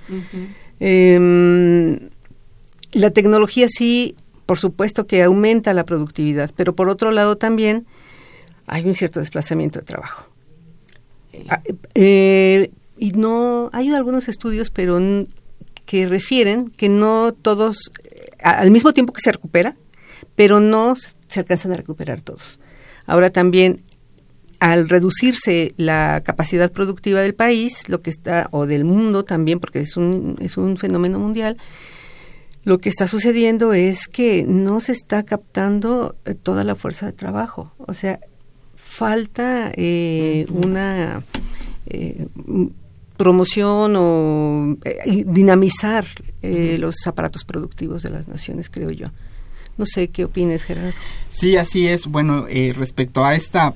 [0.79, 1.99] Em,
[2.91, 4.15] la tecnología sí,
[4.45, 7.85] por supuesto que aumenta la productividad, pero por otro lado también
[8.65, 10.28] hay un cierto desplazamiento de trabajo.
[11.47, 11.61] Ah,
[11.95, 14.99] eh, y no, hay algunos estudios, pero
[15.85, 17.91] que refieren que no todos,
[18.43, 19.75] al mismo tiempo que se recupera,
[20.35, 22.59] pero no se alcanzan a recuperar todos.
[23.05, 23.81] Ahora también,
[24.59, 29.79] al reducirse la capacidad productiva del país, lo que está, o del mundo también, porque
[29.79, 31.57] es un, es un fenómeno mundial,
[32.63, 37.13] lo que está sucediendo es que no se está captando eh, toda la fuerza de
[37.13, 37.73] trabajo.
[37.79, 38.19] O sea,
[38.89, 41.23] falta eh, una
[41.85, 42.27] eh,
[43.17, 46.05] promoción o eh, dinamizar
[46.41, 49.07] los aparatos productivos de las naciones, creo yo.
[49.77, 50.91] No sé qué opinas, Gerardo.
[51.29, 52.07] Sí, así es.
[52.07, 53.73] Bueno, respecto a esta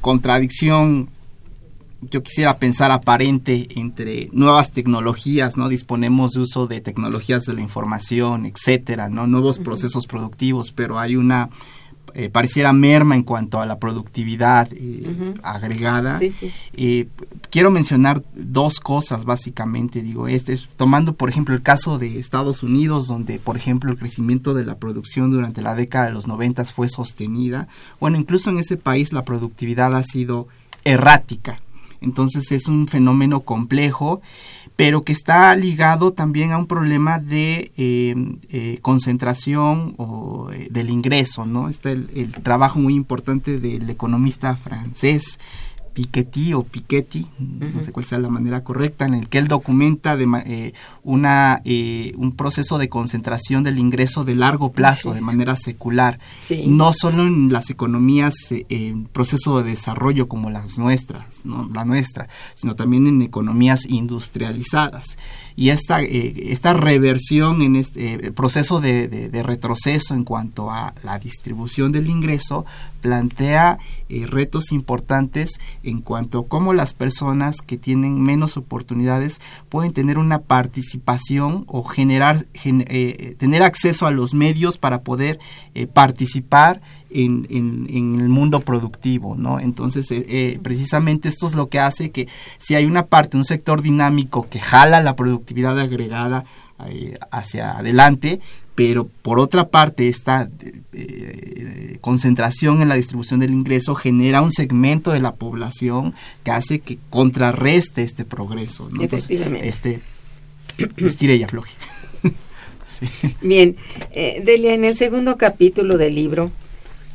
[0.00, 1.08] contradicción
[2.00, 5.68] yo quisiera pensar aparente entre nuevas tecnologías, ¿no?
[5.68, 9.26] Disponemos de uso de tecnologías de la información, etcétera, ¿no?
[9.26, 11.50] Nuevos procesos productivos, pero hay una
[12.14, 16.20] eh, pareciera merma en cuanto a la productividad eh, agregada.
[16.74, 17.08] Eh,
[17.50, 22.62] quiero mencionar dos cosas básicamente, digo, este es, tomando por ejemplo el caso de Estados
[22.62, 26.72] Unidos, donde por ejemplo el crecimiento de la producción durante la década de los noventas
[26.72, 27.68] fue sostenida.
[28.00, 30.48] Bueno, incluso en ese país la productividad ha sido
[30.84, 31.60] errática.
[32.00, 34.22] Entonces es un fenómeno complejo
[34.80, 38.14] pero que está ligado también a un problema de eh,
[38.48, 41.68] eh, concentración o eh, del ingreso, ¿no?
[41.68, 45.38] Está el, el, trabajo muy importante del economista francés
[45.92, 50.16] Piketty o Piketty, no sé cuál sea la manera correcta, en el que él documenta
[50.16, 50.72] de, eh,
[51.02, 56.18] una, eh, un proceso de concentración del ingreso de largo plazo, de manera secular,
[56.66, 61.68] no solo en las economías eh, en proceso de desarrollo como las nuestras, ¿no?
[61.74, 65.18] la nuestra, sino también en economías industrializadas.
[65.56, 71.92] Y esta, esta reversión en este proceso de, de retroceso en cuanto a la distribución
[71.92, 72.64] del ingreso
[73.00, 73.78] plantea
[74.08, 80.18] eh, retos importantes en cuanto a cómo las personas que tienen menos oportunidades pueden tener
[80.18, 85.38] una participación o generar eh, tener acceso a los medios para poder
[85.74, 86.80] eh, participar
[87.12, 89.58] en, en, el mundo productivo, ¿no?
[89.58, 90.14] Entonces,
[90.62, 92.28] precisamente esto es lo que hace que
[92.58, 96.44] si hay una parte, un sector dinámico que jala la productividad agregada
[97.32, 98.40] hacia adelante,
[98.80, 100.48] pero por otra parte esta
[100.94, 106.14] eh, concentración en la distribución del ingreso genera un segmento de la población
[106.44, 108.88] que hace que contrarreste este progreso.
[108.90, 109.02] ¿no?
[109.02, 110.00] este,
[110.96, 111.74] estire y afloje.
[113.42, 113.76] Bien,
[114.12, 116.50] eh, Delia, en el segundo capítulo del libro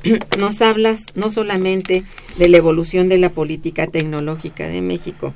[0.38, 2.03] nos hablas no solamente
[2.38, 5.34] de la evolución de la política tecnológica de México,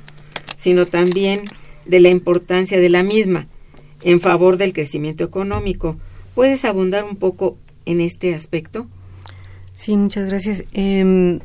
[0.56, 1.50] sino también
[1.86, 3.48] de la importancia de la misma
[4.04, 5.96] en favor del crecimiento económico
[6.40, 8.86] ¿Puedes abundar un poco en este aspecto?
[9.76, 10.64] Sí, muchas gracias.
[10.72, 11.38] Em,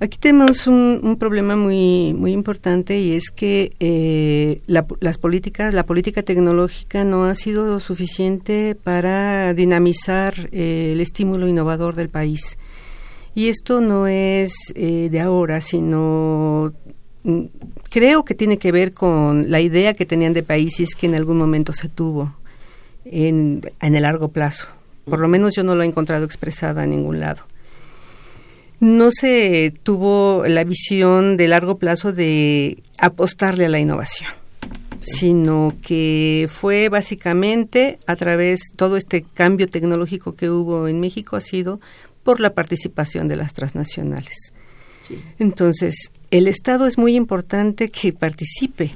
[0.00, 6.24] aquí tenemos un, problema muy muy importante y es que eh, las políticas, la política
[6.24, 12.58] tecnológica no ha sido suficiente para dinamizar eh, el estímulo innovador del país.
[13.36, 16.72] Y esto no es eh, de ahora, sino
[17.22, 17.44] mm,
[17.90, 21.06] creo que tiene que ver con la idea que tenían de país y es que
[21.06, 22.34] en algún momento se tuvo
[23.10, 24.68] en, en el largo plazo.
[25.04, 27.42] Por lo menos yo no lo he encontrado expresada en ningún lado.
[28.80, 34.30] No se tuvo la visión de largo plazo de apostarle a la innovación,
[35.00, 41.40] sino que fue básicamente a través todo este cambio tecnológico que hubo en México ha
[41.40, 41.80] sido
[42.22, 44.52] por la participación de las transnacionales.
[45.38, 48.92] Entonces, el Estado es muy importante que participe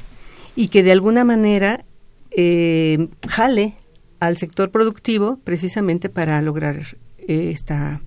[0.55, 1.85] y que de alguna manera
[2.31, 3.75] eh, jale
[4.23, 8.01] al sector productivo precisamente para lograr eh, esta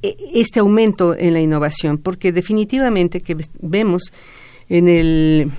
[0.00, 4.12] e, este aumento en la innovación, porque definitivamente que vemos
[4.68, 5.50] en, el,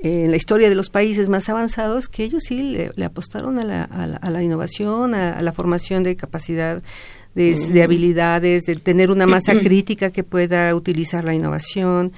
[0.00, 3.84] en la historia de los países más avanzados que ellos sí le, apostaron a la,
[3.84, 6.82] a la, innovación, a, la formación de capacidad,
[7.34, 12.12] de, de, habilidades, de tener una masa crítica que pueda utilizar la innovación.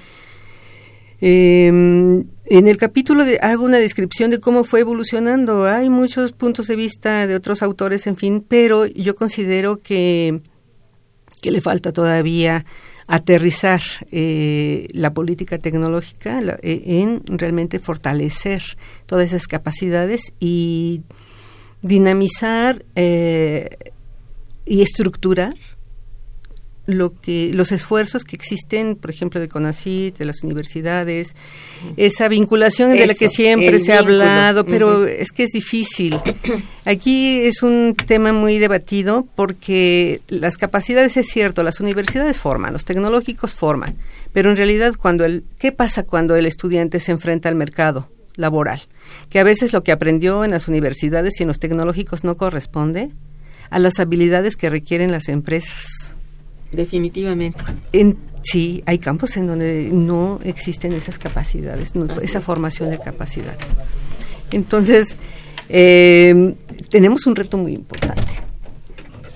[1.21, 5.65] Eh, en el capítulo de, hago una descripción de cómo fue evolucionando.
[5.65, 10.41] Hay muchos puntos de vista de otros autores, en fin, pero yo considero que,
[11.41, 12.65] que le falta todavía
[13.07, 13.81] aterrizar
[14.11, 18.61] eh, la política tecnológica eh, en realmente fortalecer
[19.05, 21.01] todas esas capacidades y
[21.81, 23.77] dinamizar eh,
[24.65, 25.53] y estructurar
[26.85, 31.33] lo que los esfuerzos que existen, por ejemplo, de CONACYT, de las universidades,
[31.95, 36.19] esa vinculación de la que siempre se ha hablado, pero es que es difícil.
[36.85, 42.83] Aquí es un tema muy debatido porque las capacidades es cierto, las universidades forman, los
[42.83, 43.95] tecnológicos forman,
[44.33, 48.81] pero en realidad cuando el ¿qué pasa cuando el estudiante se enfrenta al mercado laboral?
[49.29, 53.11] Que a veces lo que aprendió en las universidades y en los tecnológicos no corresponde
[53.69, 56.17] a las habilidades que requieren las empresas.
[56.73, 57.63] Definitivamente.
[57.91, 63.73] En, sí, hay campos en donde no existen esas capacidades, esa formación de capacidades.
[64.51, 65.17] Entonces,
[65.69, 66.55] eh,
[66.89, 68.33] tenemos un reto muy importante,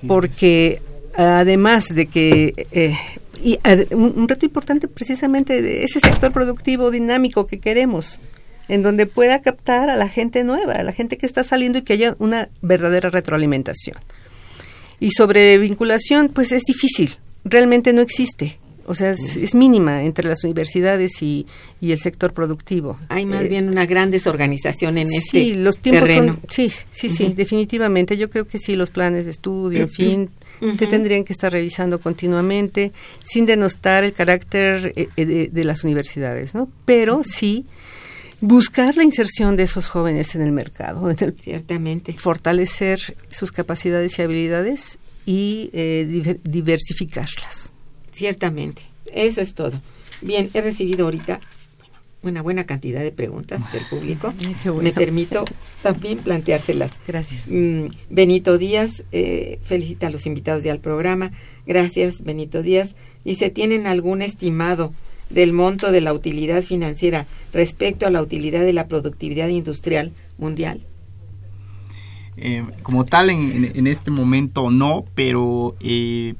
[0.07, 0.81] porque
[1.15, 2.67] además de que...
[2.71, 2.95] Eh,
[3.39, 3.59] y
[3.91, 8.19] un reto importante precisamente de ese sector productivo dinámico que queremos,
[8.67, 11.83] en donde pueda captar a la gente nueva, a la gente que está saliendo y
[11.83, 13.97] que haya una verdadera retroalimentación.
[14.99, 17.17] Y sobre vinculación, pues es difícil,
[17.49, 18.59] realmente no existe.
[18.89, 21.45] O sea, es, mínima entre las universidades y,
[21.81, 22.97] y, el sector productivo.
[23.09, 27.09] Hay más eh, bien una gran desorganización en este sí, los tiempos Son, sí, sí,
[27.09, 28.15] sí, definitivamente.
[28.15, 30.29] Yo creo que sí, los planes de estudio, en fin,
[30.77, 32.93] te tendrían que estar revisando continuamente,
[33.25, 36.69] sin denostar el carácter eh, de, de, las universidades, ¿no?
[36.85, 37.65] Pero sí
[38.39, 44.97] buscar la inserción de esos jóvenes en el mercado, ciertamente, fortalecer sus capacidades y habilidades
[45.27, 47.73] y eh, diversificarlas.
[48.13, 48.81] Ciertamente,
[49.13, 49.79] eso es todo.
[50.21, 51.41] Bien, he recibido ahorita
[52.23, 54.33] una buena cantidad de preguntas del público.
[54.81, 55.45] Me permito
[55.83, 56.93] también planteárselas.
[57.05, 57.49] Gracias.
[57.51, 61.31] Mm, Benito Díaz eh, felicita a los invitados ya al programa.
[61.67, 62.95] Gracias, Benito Díaz.
[63.25, 64.93] Dice, ¿tienen algún estimado
[65.29, 70.81] del monto de la utilidad financiera respecto a la utilidad de la productividad industrial mundial?
[72.37, 76.35] Eh, como tal, en, en, este momento no, pero eh,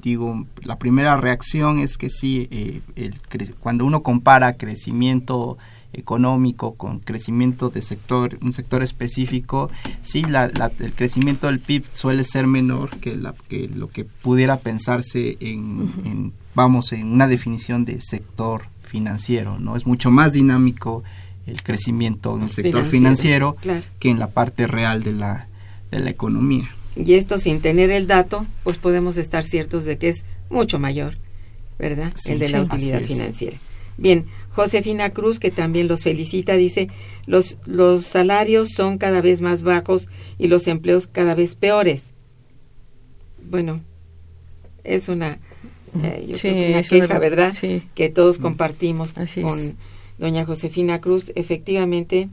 [0.00, 3.14] digo, la primera reacción es que sí, eh, el,
[3.58, 5.58] cuando uno compara crecimiento
[5.92, 9.70] económico con crecimiento de sector un sector específico
[10.02, 10.44] sí la,
[10.78, 16.32] el crecimiento del PIB suele ser menor que, la, que lo que pudiera pensarse en,
[16.54, 21.02] vamos en una definición de sector financiero no es mucho más dinámico
[21.46, 23.56] el crecimiento en el sector financiero,
[23.98, 25.48] que en la parte real de la
[25.90, 30.08] de la economía y esto sin tener el dato, pues podemos estar ciertos de que
[30.08, 31.18] es mucho mayor,
[31.78, 32.12] ¿verdad?
[32.26, 33.58] el de la utilidad financiera.
[33.98, 36.88] Bien, Josefina Cruz, que también los felicita, dice,
[37.26, 42.04] los, los salarios son cada vez más bajos y los empleos cada vez peores.
[43.48, 43.82] Bueno,
[44.84, 45.38] es una,
[46.02, 47.54] eh, queja, ¿verdad?
[47.94, 49.76] Que todos compartimos con
[50.18, 51.32] doña Josefina Cruz.
[51.34, 52.28] Efectivamente,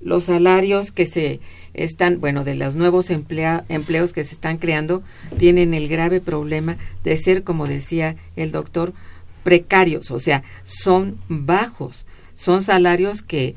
[0.00, 1.40] los salarios que se
[1.74, 5.02] están, bueno, de los nuevos empleos que se están creando,
[5.38, 8.92] tienen el grave problema de ser, como decía el doctor,
[9.42, 13.54] precarios, o sea, son bajos, son salarios que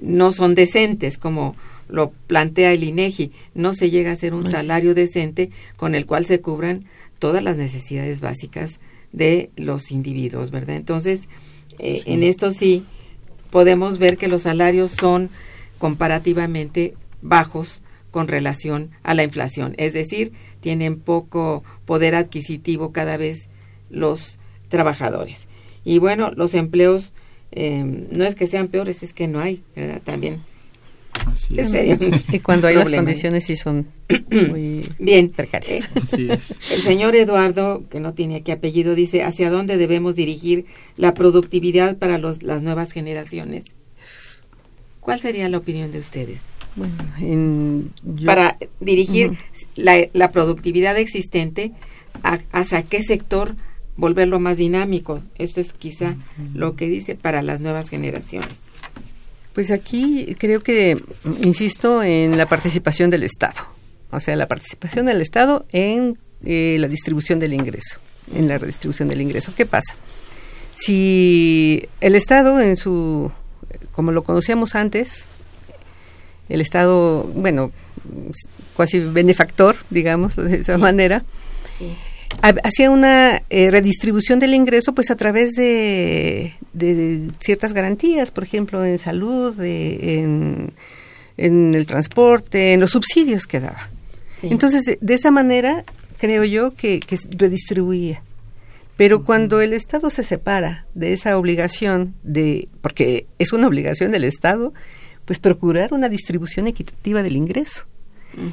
[0.00, 1.56] no son decentes, como
[1.88, 6.26] lo plantea el INEGI, no se llega a ser un salario decente con el cual
[6.26, 6.84] se cubran
[7.18, 8.78] todas las necesidades básicas
[9.12, 10.76] de los individuos, ¿verdad?
[10.76, 11.28] Entonces,
[11.78, 12.84] eh, en esto sí
[13.50, 15.30] podemos ver que los salarios son
[15.78, 23.48] comparativamente bajos con relación a la inflación, es decir, tienen poco poder adquisitivo cada vez
[23.90, 25.46] los trabajadores.
[25.84, 27.12] Y bueno, los empleos
[27.52, 30.02] eh, no es que sean peores, es que no hay, ¿verdad?
[30.04, 30.40] También.
[31.32, 31.72] Así es.
[32.32, 33.88] Y cuando hay las condiciones sí son
[34.30, 35.88] muy bien precarias.
[36.12, 40.66] El señor Eduardo, que no tiene aquí apellido, dice, ¿hacia dónde debemos dirigir
[40.96, 43.64] la productividad para los, las nuevas generaciones?
[45.00, 46.40] ¿Cuál sería la opinión de ustedes?
[48.24, 49.36] para dirigir
[49.74, 51.72] la, productividad existente
[52.52, 53.56] hacia qué sector
[53.96, 55.22] volverlo más dinámico.
[55.36, 56.16] Esto es quizá
[56.54, 58.62] lo que dice para las nuevas generaciones.
[59.58, 61.02] Pues aquí creo que,
[61.42, 63.56] insisto, en la participación del Estado.
[64.12, 67.98] O sea, la participación del Estado en eh, la distribución del ingreso,
[68.32, 69.52] en la redistribución del ingreso.
[69.56, 69.96] ¿Qué pasa?
[70.74, 73.32] Si el Estado en su,
[73.90, 75.26] como lo conocíamos antes,
[76.48, 77.72] el Estado, bueno,
[78.76, 81.24] casi benefactor, digamos, de esa manera,
[82.40, 86.52] hacía una eh, redistribución del ingreso pues a través de,
[87.40, 90.72] ciertas garantías, por ejemplo, en salud, en,
[91.36, 93.88] el transporte, en los subsidios que daba.
[94.42, 95.84] Entonces, de esa manera,
[96.18, 98.22] creo yo que, que redistribuía.
[98.96, 104.24] Pero cuando el Estado se separa de esa obligación de, porque es una obligación del
[104.24, 104.72] Estado,
[105.24, 107.84] pues procurar una distribución equitativa del ingreso.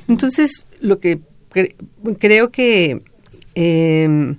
[0.07, 1.19] Entonces, lo que
[2.19, 3.01] creo que
[3.55, 4.37] em,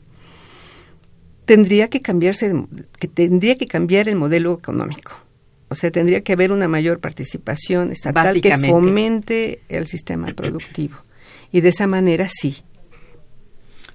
[1.45, 2.53] tendría que cambiarse,
[2.99, 5.13] que tendría que cambiar el modelo económico.
[5.69, 10.97] O sea, tendría que haber una mayor participación estatal que fomente el sistema productivo.
[11.51, 12.59] Y de esa manera sí.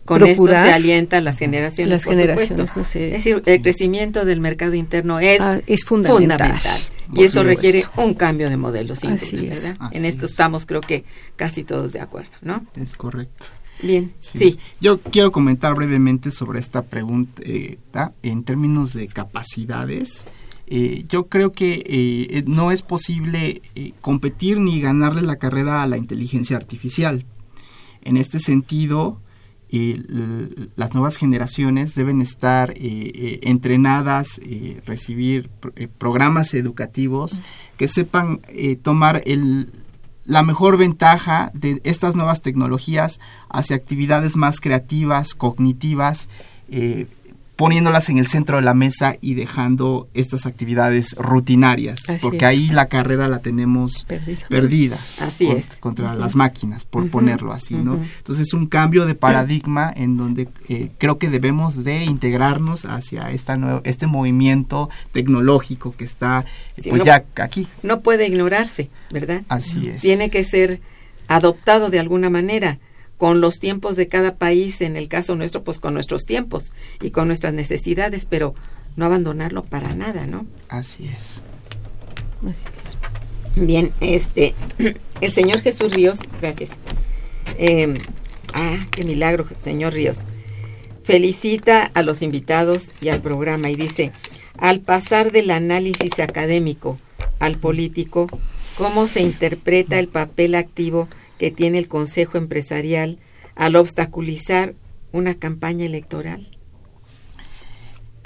[0.04, 1.92] Con esto se alienta las generaciones.
[1.92, 3.08] Las generaciones, no sé.
[3.16, 6.60] Es decir, el crecimiento del mercado interno es, ah, es fundamental.
[7.14, 9.76] Y esto requiere un cambio de modelo, Así ¿verdad?
[9.92, 11.04] en esto estamos, creo que,
[11.36, 12.66] casi todos de acuerdo, ¿no?
[12.76, 13.48] Es correcto.
[13.82, 14.58] Bien, sí.
[14.80, 17.42] Yo quiero comentar brevemente sobre esta pregunta
[18.22, 20.26] en términos de capacidades.
[20.68, 25.88] Eh, yo creo que eh, no es posible eh, competir ni ganarle la carrera a
[25.88, 27.26] la inteligencia artificial.
[28.04, 29.20] En este sentido,
[30.76, 35.50] las nuevas generaciones deben estar eh, eh, entrenadas, eh, recibir
[35.98, 37.42] programas educativos
[37.78, 38.42] que sepan
[38.82, 39.72] tomar el,
[40.32, 43.20] la mejor ventaja de estas nuevas tecnologías
[43.50, 46.30] hacia actividades más creativas, cognitivas,
[47.56, 52.88] poniéndolas en el centro de la mesa y dejando estas actividades rutinarias, porque ahí la
[52.88, 54.06] carrera la tenemos
[54.50, 55.68] perdida, Así es.
[55.80, 58.00] contra las máquinas, por ponerlo así, ¿no?
[58.18, 63.32] Entonces es un cambio de paradigma en donde eh, creo que debemos de integrarnos hacia
[63.32, 66.46] esta nuevo, este movimiento tecnológico que está
[66.90, 67.68] pues ya aquí.
[67.84, 69.44] No puede ignorarse, ¿verdad?
[69.50, 70.02] Así es.
[70.02, 70.82] Tiene que ser
[71.28, 72.80] adoptado de alguna manera
[73.22, 77.12] con los tiempos de cada país, en el caso nuestro, pues con nuestros tiempos y
[77.12, 78.56] con nuestras necesidades, pero
[78.96, 80.48] no abandonarlo para nada, ¿no?
[80.70, 81.44] Así es.
[82.50, 82.98] Así es.
[83.64, 84.56] Bien, este,
[85.22, 86.72] el señor Jesús Ríos, gracias.
[87.60, 87.94] Eh,
[88.56, 90.18] ah, qué milagro, señor Ríos.
[91.04, 94.14] Felicita a los invitados y al programa y dice,
[94.58, 96.98] al pasar del análisis académico
[97.38, 98.26] al político,
[98.80, 101.08] ¿cómo se interpreta el papel activo
[101.42, 103.18] que tiene el Consejo Empresarial
[103.56, 104.76] al obstaculizar
[105.12, 106.48] una campaña electoral?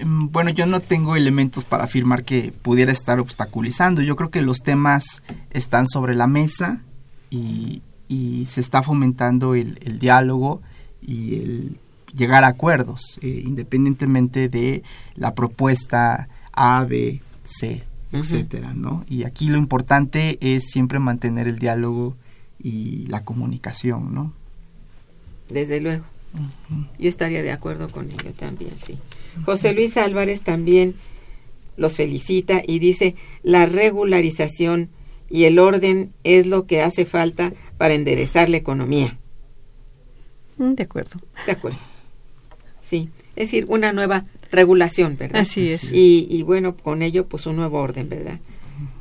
[0.03, 4.01] Mm, bueno, yo no tengo elementos para afirmar que pudiera estar obstaculizando.
[4.01, 6.81] Yo creo que los temas están sobre la mesa
[7.29, 7.81] y,
[8.47, 10.61] se está fomentando el, diálogo
[11.01, 11.77] y el
[12.13, 14.83] llegar a acuerdos, eh, independientemente de
[15.15, 19.05] la propuesta A, B, C, etcétera, ¿no?
[19.07, 22.17] Y aquí lo importante es siempre mantener el diálogo
[22.61, 24.33] y la comunicación, ¿no?
[25.49, 26.05] Desde luego.
[26.99, 28.97] Yo estaría de acuerdo con ello también, sí.
[29.45, 30.95] José Luis Álvarez también
[31.77, 34.89] los felicita y dice, la regularización
[35.29, 39.17] y el orden es lo que hace falta para enderezar la economía.
[40.57, 41.19] Mm, de acuerdo.
[41.45, 41.79] De acuerdo.
[42.81, 45.41] Sí, es decir, una nueva regulación, ¿verdad?
[45.41, 45.91] Así es.
[45.91, 48.39] Y, y bueno, con ello, pues un nuevo orden, ¿verdad?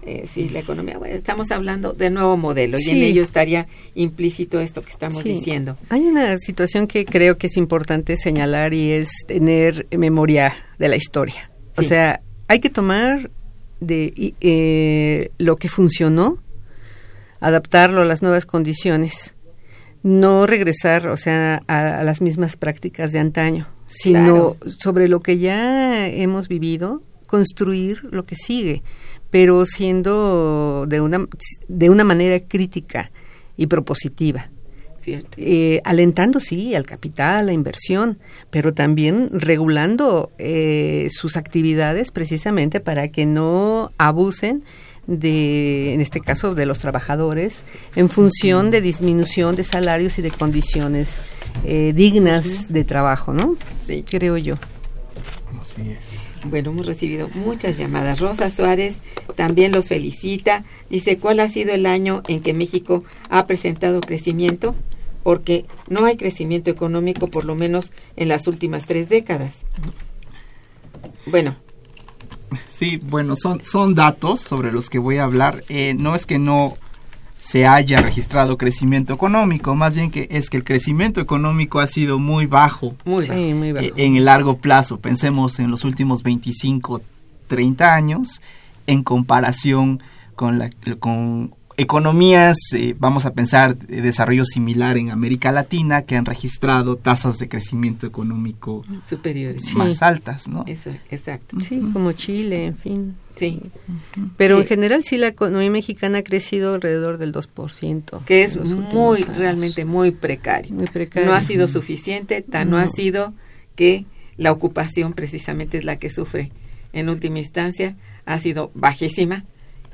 [0.07, 4.83] Eh, sí, la economía, estamos hablando de nuevo modelo y en ello estaría implícito esto
[4.83, 5.79] que estamos diciendo.
[5.89, 10.97] Hay una situación que creo que es importante señalar y es tener memoria de la
[10.97, 11.51] historia.
[11.77, 13.31] O sea, hay que tomar
[13.81, 16.39] de eh, lo que funcionó,
[17.41, 19.37] adaptarlo a las nuevas condiciones,
[20.03, 26.07] no regresar, o sea, a, las mismas prácticas de antaño, sino sobre lo que ya
[26.07, 28.83] hemos vivido, construir lo que sigue
[29.35, 31.27] pero siendo de una,
[31.67, 33.11] de una manera crítica
[33.57, 34.49] y propositiva.
[35.37, 38.21] Eh, alentando, sí, al capital, la inversión,
[38.51, 44.63] pero también regulando eh, sus actividades precisamente para que no abusen
[45.09, 47.65] de, en este caso, de los trabajadores
[47.97, 51.19] en función de disminución de salarios y de condiciones
[51.65, 53.57] eh, dignas de trabajo, ¿no?
[53.85, 54.05] Sí.
[54.09, 54.55] Creo yo.
[55.61, 56.21] Así es.
[56.45, 58.21] Bueno, hemos recibido muchas llamadas.
[58.21, 59.01] Rosa Suárez
[59.35, 60.65] también los felicita.
[60.91, 64.75] Dice, ¿cuál ha sido el año en que México ha presentado crecimiento?
[65.23, 69.65] Porque no hay crecimiento económico, por lo menos en las últimas tres décadas.
[71.27, 71.57] Bueno.
[72.69, 75.65] Sí, bueno, son, son datos sobre los que voy a hablar.
[75.69, 76.77] Eh, no es que no
[77.45, 82.19] se haya registrado crecimiento económico, más bien que es que el crecimiento económico ha sido
[82.19, 84.99] muy bajo, muy, eh, en el largo plazo.
[84.99, 87.03] Pensemos en los últimos 25,
[87.49, 88.41] 30 años
[88.87, 90.03] en comparación
[90.37, 96.17] con, la, con economías, eh, vamos a pensar, de desarrollo similar en América Latina, que
[96.17, 100.65] han registrado tasas de crecimiento económico superiores, más altas, ¿no?
[100.67, 101.59] Exacto.
[101.61, 103.17] Sí, como Chile, en fin.
[103.37, 103.61] Sí.
[104.37, 108.25] Pero en general sí la economía mexicana ha crecido alrededor del 2%.
[108.25, 110.75] Que es muy, realmente muy precario.
[110.75, 111.29] Muy precario.
[111.29, 112.79] No ha sido suficiente, tan no.
[112.79, 113.35] ha sido
[113.75, 114.07] que
[114.37, 116.53] la ocupación precisamente es la que sufre
[116.93, 119.45] en última instancia, ha sido bajísima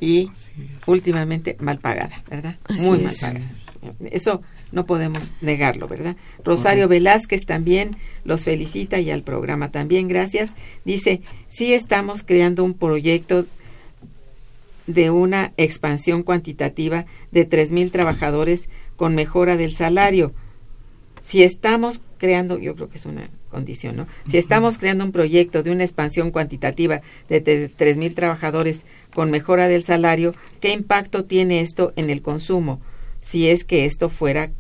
[0.00, 0.30] y
[0.86, 2.56] últimamente mal pagada, ¿verdad?
[2.70, 3.50] Muy mal pagada.
[4.10, 4.42] Eso
[4.72, 6.16] no podemos negarlo, ¿verdad?
[6.44, 10.52] Rosario Velázquez también los felicita y al programa también, gracias.
[10.84, 13.46] Dice, sí estamos creando un proyecto
[14.86, 20.32] de una expansión cuantitativa de tres mil trabajadores con mejora del salario.
[21.22, 24.06] Si estamos creando, yo creo que es una condición, ¿no?
[24.28, 28.84] Si estamos creando un proyecto de una expansión cuantitativa de tres mil trabajadores
[29.14, 32.80] con mejora del salario, ¿qué impacto tiene esto en el consumo?
[33.20, 34.50] Si es que esto fuera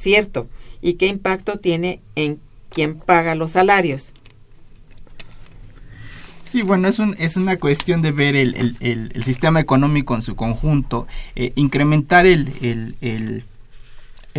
[0.00, 0.48] cierto.
[0.82, 4.12] ¿Y qué impacto tiene en quien paga los salarios?
[6.42, 10.34] Sí, bueno, es, un, es una cuestión de ver el, el, sistema económico en su
[10.34, 12.52] conjunto, eh, incrementar el,
[13.00, 13.44] el,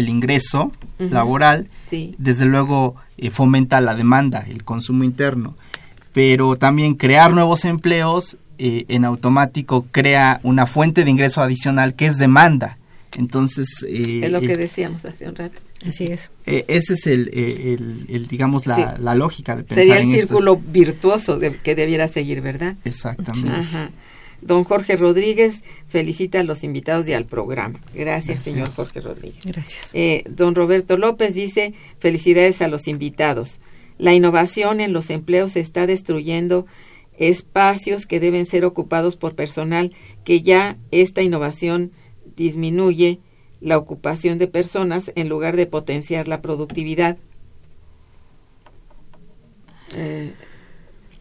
[0.10, 1.70] ingreso laboral,
[2.18, 5.56] desde luego eh, fomenta la demanda, el consumo interno,
[6.12, 12.06] pero también crear nuevos empleos eh, en automático crea una fuente de ingreso adicional que
[12.06, 12.78] es demanda.
[13.18, 13.68] Entonces...
[13.90, 15.60] es lo que decíamos hace un rato.
[15.86, 16.30] Así es.
[16.46, 18.84] Eh, ese es el, el, el digamos, la, Sí.
[19.02, 20.28] la lógica de pensar Sería el en esto.
[20.28, 22.76] círculo virtuoso de- que debiera seguir, ¿verdad?
[22.86, 23.50] Exactamente.
[23.50, 23.90] Ajá.
[24.42, 27.80] Don Jorge Rodríguez felicita a los invitados y al programa.
[27.94, 28.42] Gracias, Gracias.
[28.44, 29.44] señor Jorge Rodríguez.
[29.44, 29.90] Gracias.
[29.94, 33.60] Eh, don Roberto López dice, felicidades a los invitados.
[33.98, 36.66] La innovación en los empleos está destruyendo
[37.22, 39.94] espacios que deben ser ocupados por personal
[40.24, 41.92] que ya esta innovación
[42.36, 43.20] disminuye
[43.62, 47.18] la ocupación de personas en lugar de potenciar la productividad.
[49.96, 50.34] Eh,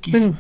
[0.00, 0.32] Quis-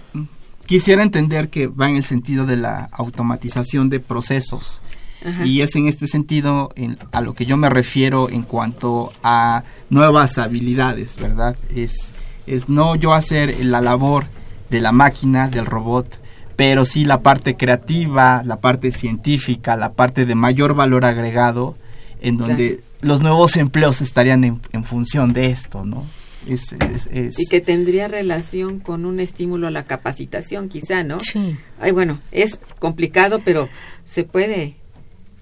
[0.66, 4.80] Quisiera entender que va en el sentido de la automatización de procesos.
[5.22, 5.44] ajá.
[5.44, 9.64] Y es en este sentido en- a lo que yo me refiero en cuanto a
[9.90, 11.56] nuevas habilidades, ¿verdad?
[11.74, 12.14] Es,
[12.46, 14.24] es no yo hacer la labor
[14.70, 16.18] de la máquina, del robot,
[16.56, 21.76] pero sí la parte creativa, la parte científica, la parte de mayor valor agregado,
[22.20, 26.04] en donde los nuevos empleos estarían en, en función de esto, ¿no?
[26.48, 31.18] Es, es- es- y que tendría relación con un estímulo a la capacitación, quizá, ¿no?
[31.20, 31.56] Sí.
[31.80, 33.68] Ay, bueno, es complicado, pero
[34.04, 34.76] se puede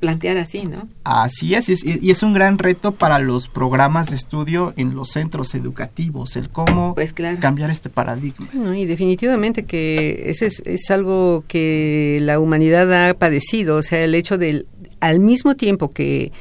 [0.01, 0.88] plantear así, ¿no?
[1.05, 4.94] Así es, y es, y es un gran reto para los programas de estudio en
[4.94, 7.38] los centros educativos, el cómo Pues claro.
[7.40, 8.46] cambiar este paradigma.
[8.53, 14.03] No, y definitivamente que eso es, es algo que la humanidad ha padecido, o sea,
[14.05, 14.66] el hecho del,
[15.01, 16.32] al mismo tiempo que,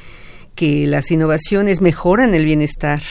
[0.54, 3.02] que las innovaciones mejoran el bienestar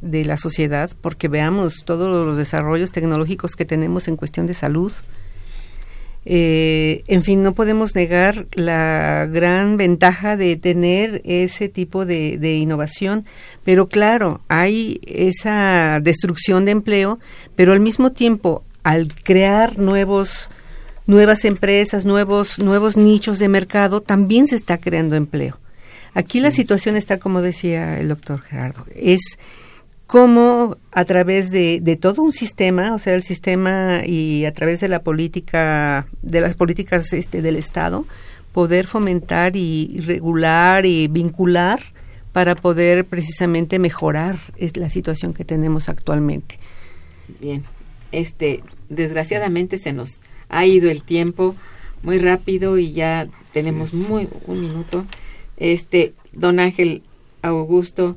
[0.00, 4.92] de la sociedad, porque veamos todos los desarrollos tecnológicos que tenemos en cuestión de salud,
[6.26, 12.56] eh, en fin, no podemos negar la gran ventaja de tener ese tipo de, de
[12.56, 13.26] innovación,
[13.64, 17.18] pero claro, hay esa destrucción de empleo,
[17.56, 20.48] pero al mismo tiempo, al crear nuevos
[21.06, 25.58] nuevas empresas, nuevos nuevos nichos de mercado, también se está creando empleo.
[26.14, 29.38] Aquí la situación está, como decía el doctor Gerardo, es
[30.06, 34.80] cómo a través de, de todo un sistema, o sea, el sistema y a través
[34.80, 38.06] de la política, de las políticas este, del Estado,
[38.52, 41.80] poder fomentar y, regular y vincular
[42.32, 46.58] para poder precisamente mejorar es la situación que tenemos actualmente.
[47.40, 47.64] Bien,
[48.12, 51.56] este, desgraciadamente se nos ha ido el tiempo
[52.02, 55.04] muy rápido y ya tenemos muy un minuto.
[55.56, 57.02] Este, don Ángel
[57.42, 58.16] Augusto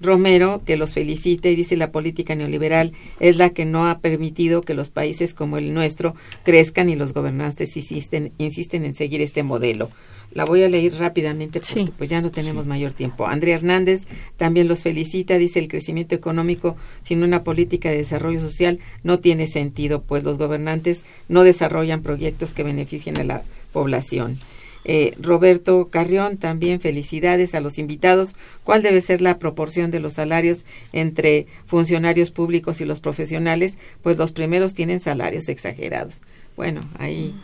[0.00, 4.60] Romero, que los felicita y dice la política neoliberal es la que no ha permitido
[4.62, 9.42] que los países como el nuestro crezcan y los gobernantes insisten, insisten en seguir este
[9.42, 9.90] modelo.
[10.32, 11.92] La voy a leer rápidamente porque Sí.
[11.96, 13.26] pues ya no tenemos mayor tiempo.
[13.26, 14.02] Andrea Hernández
[14.36, 19.46] también los felicita, dice el crecimiento económico sin una política de desarrollo social no tiene
[19.46, 23.42] sentido, pues los gobernantes no desarrollan proyectos que beneficien a la
[23.72, 24.38] población.
[24.84, 28.34] Eh, Roberto Carrión, también felicidades a los invitados.
[28.64, 33.76] ¿Cuál debe ser la proporción de los salarios entre funcionarios públicos y los profesionales?
[34.02, 36.20] Pues los primeros tienen salarios exagerados.
[36.56, 37.34] Bueno, ahí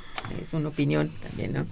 [0.42, 1.66] es una opinión también, ¿no?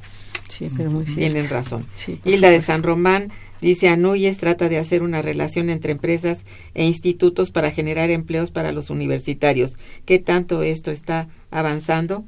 [0.49, 1.21] Sí, pero muy cierto.
[1.21, 1.87] Tienen razón.
[1.95, 2.61] Sí, Hilda de.
[2.61, 3.33] San Román
[3.63, 6.45] dice Anuyes trata de hacer una relación entre empresas
[6.75, 9.79] e institutos para generar empleos para los universitarios.
[10.05, 12.25] ¿Qué tanto esto está avanzando?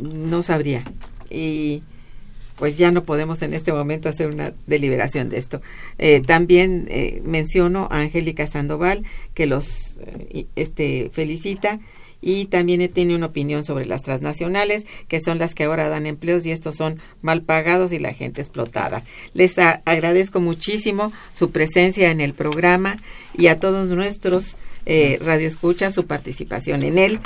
[0.00, 0.84] No sabría.
[1.30, 1.82] Y
[2.56, 5.60] pues ya no podemos en este momento hacer una deliberación de esto.
[5.98, 9.02] Eh, también eh, menciono a Angélica Sandoval
[9.34, 11.80] que los eh, este felicita
[12.22, 16.46] y también tiene una opinión sobre las transnacionales, que son las que ahora dan empleos
[16.46, 19.04] y estos son mal pagados y la gente explotada.
[19.34, 22.96] Les a- agradezco muchísimo su presencia en el programa
[23.34, 24.56] y a todos nuestros
[24.86, 27.20] eh, radioescuchas su participación en él.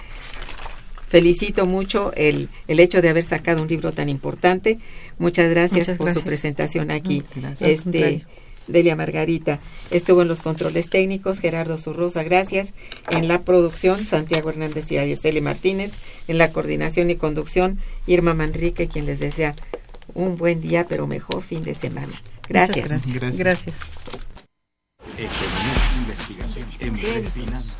[1.11, 4.78] Felicito mucho el, el hecho de haber sacado un libro tan importante.
[5.18, 7.24] Muchas gracias Muchas por su presentación aquí.
[7.34, 7.68] Gracias.
[7.68, 8.24] Este.
[8.68, 9.58] Delia Margarita.
[9.90, 12.72] Estuvo en los controles técnicos Gerardo Zurrosa, gracias.
[13.11, 15.94] En la producción Santiago Hernández y Araceli Martínez.
[16.28, 19.56] En la coordinación y conducción Irma Manrique, quien les desea
[20.14, 22.22] un buen día, pero mejor fin de semana.
[22.48, 22.88] Gracias.
[22.88, 23.36] Muchas gracias.
[23.38, 23.76] Gracias.
[26.86, 27.80] gracias.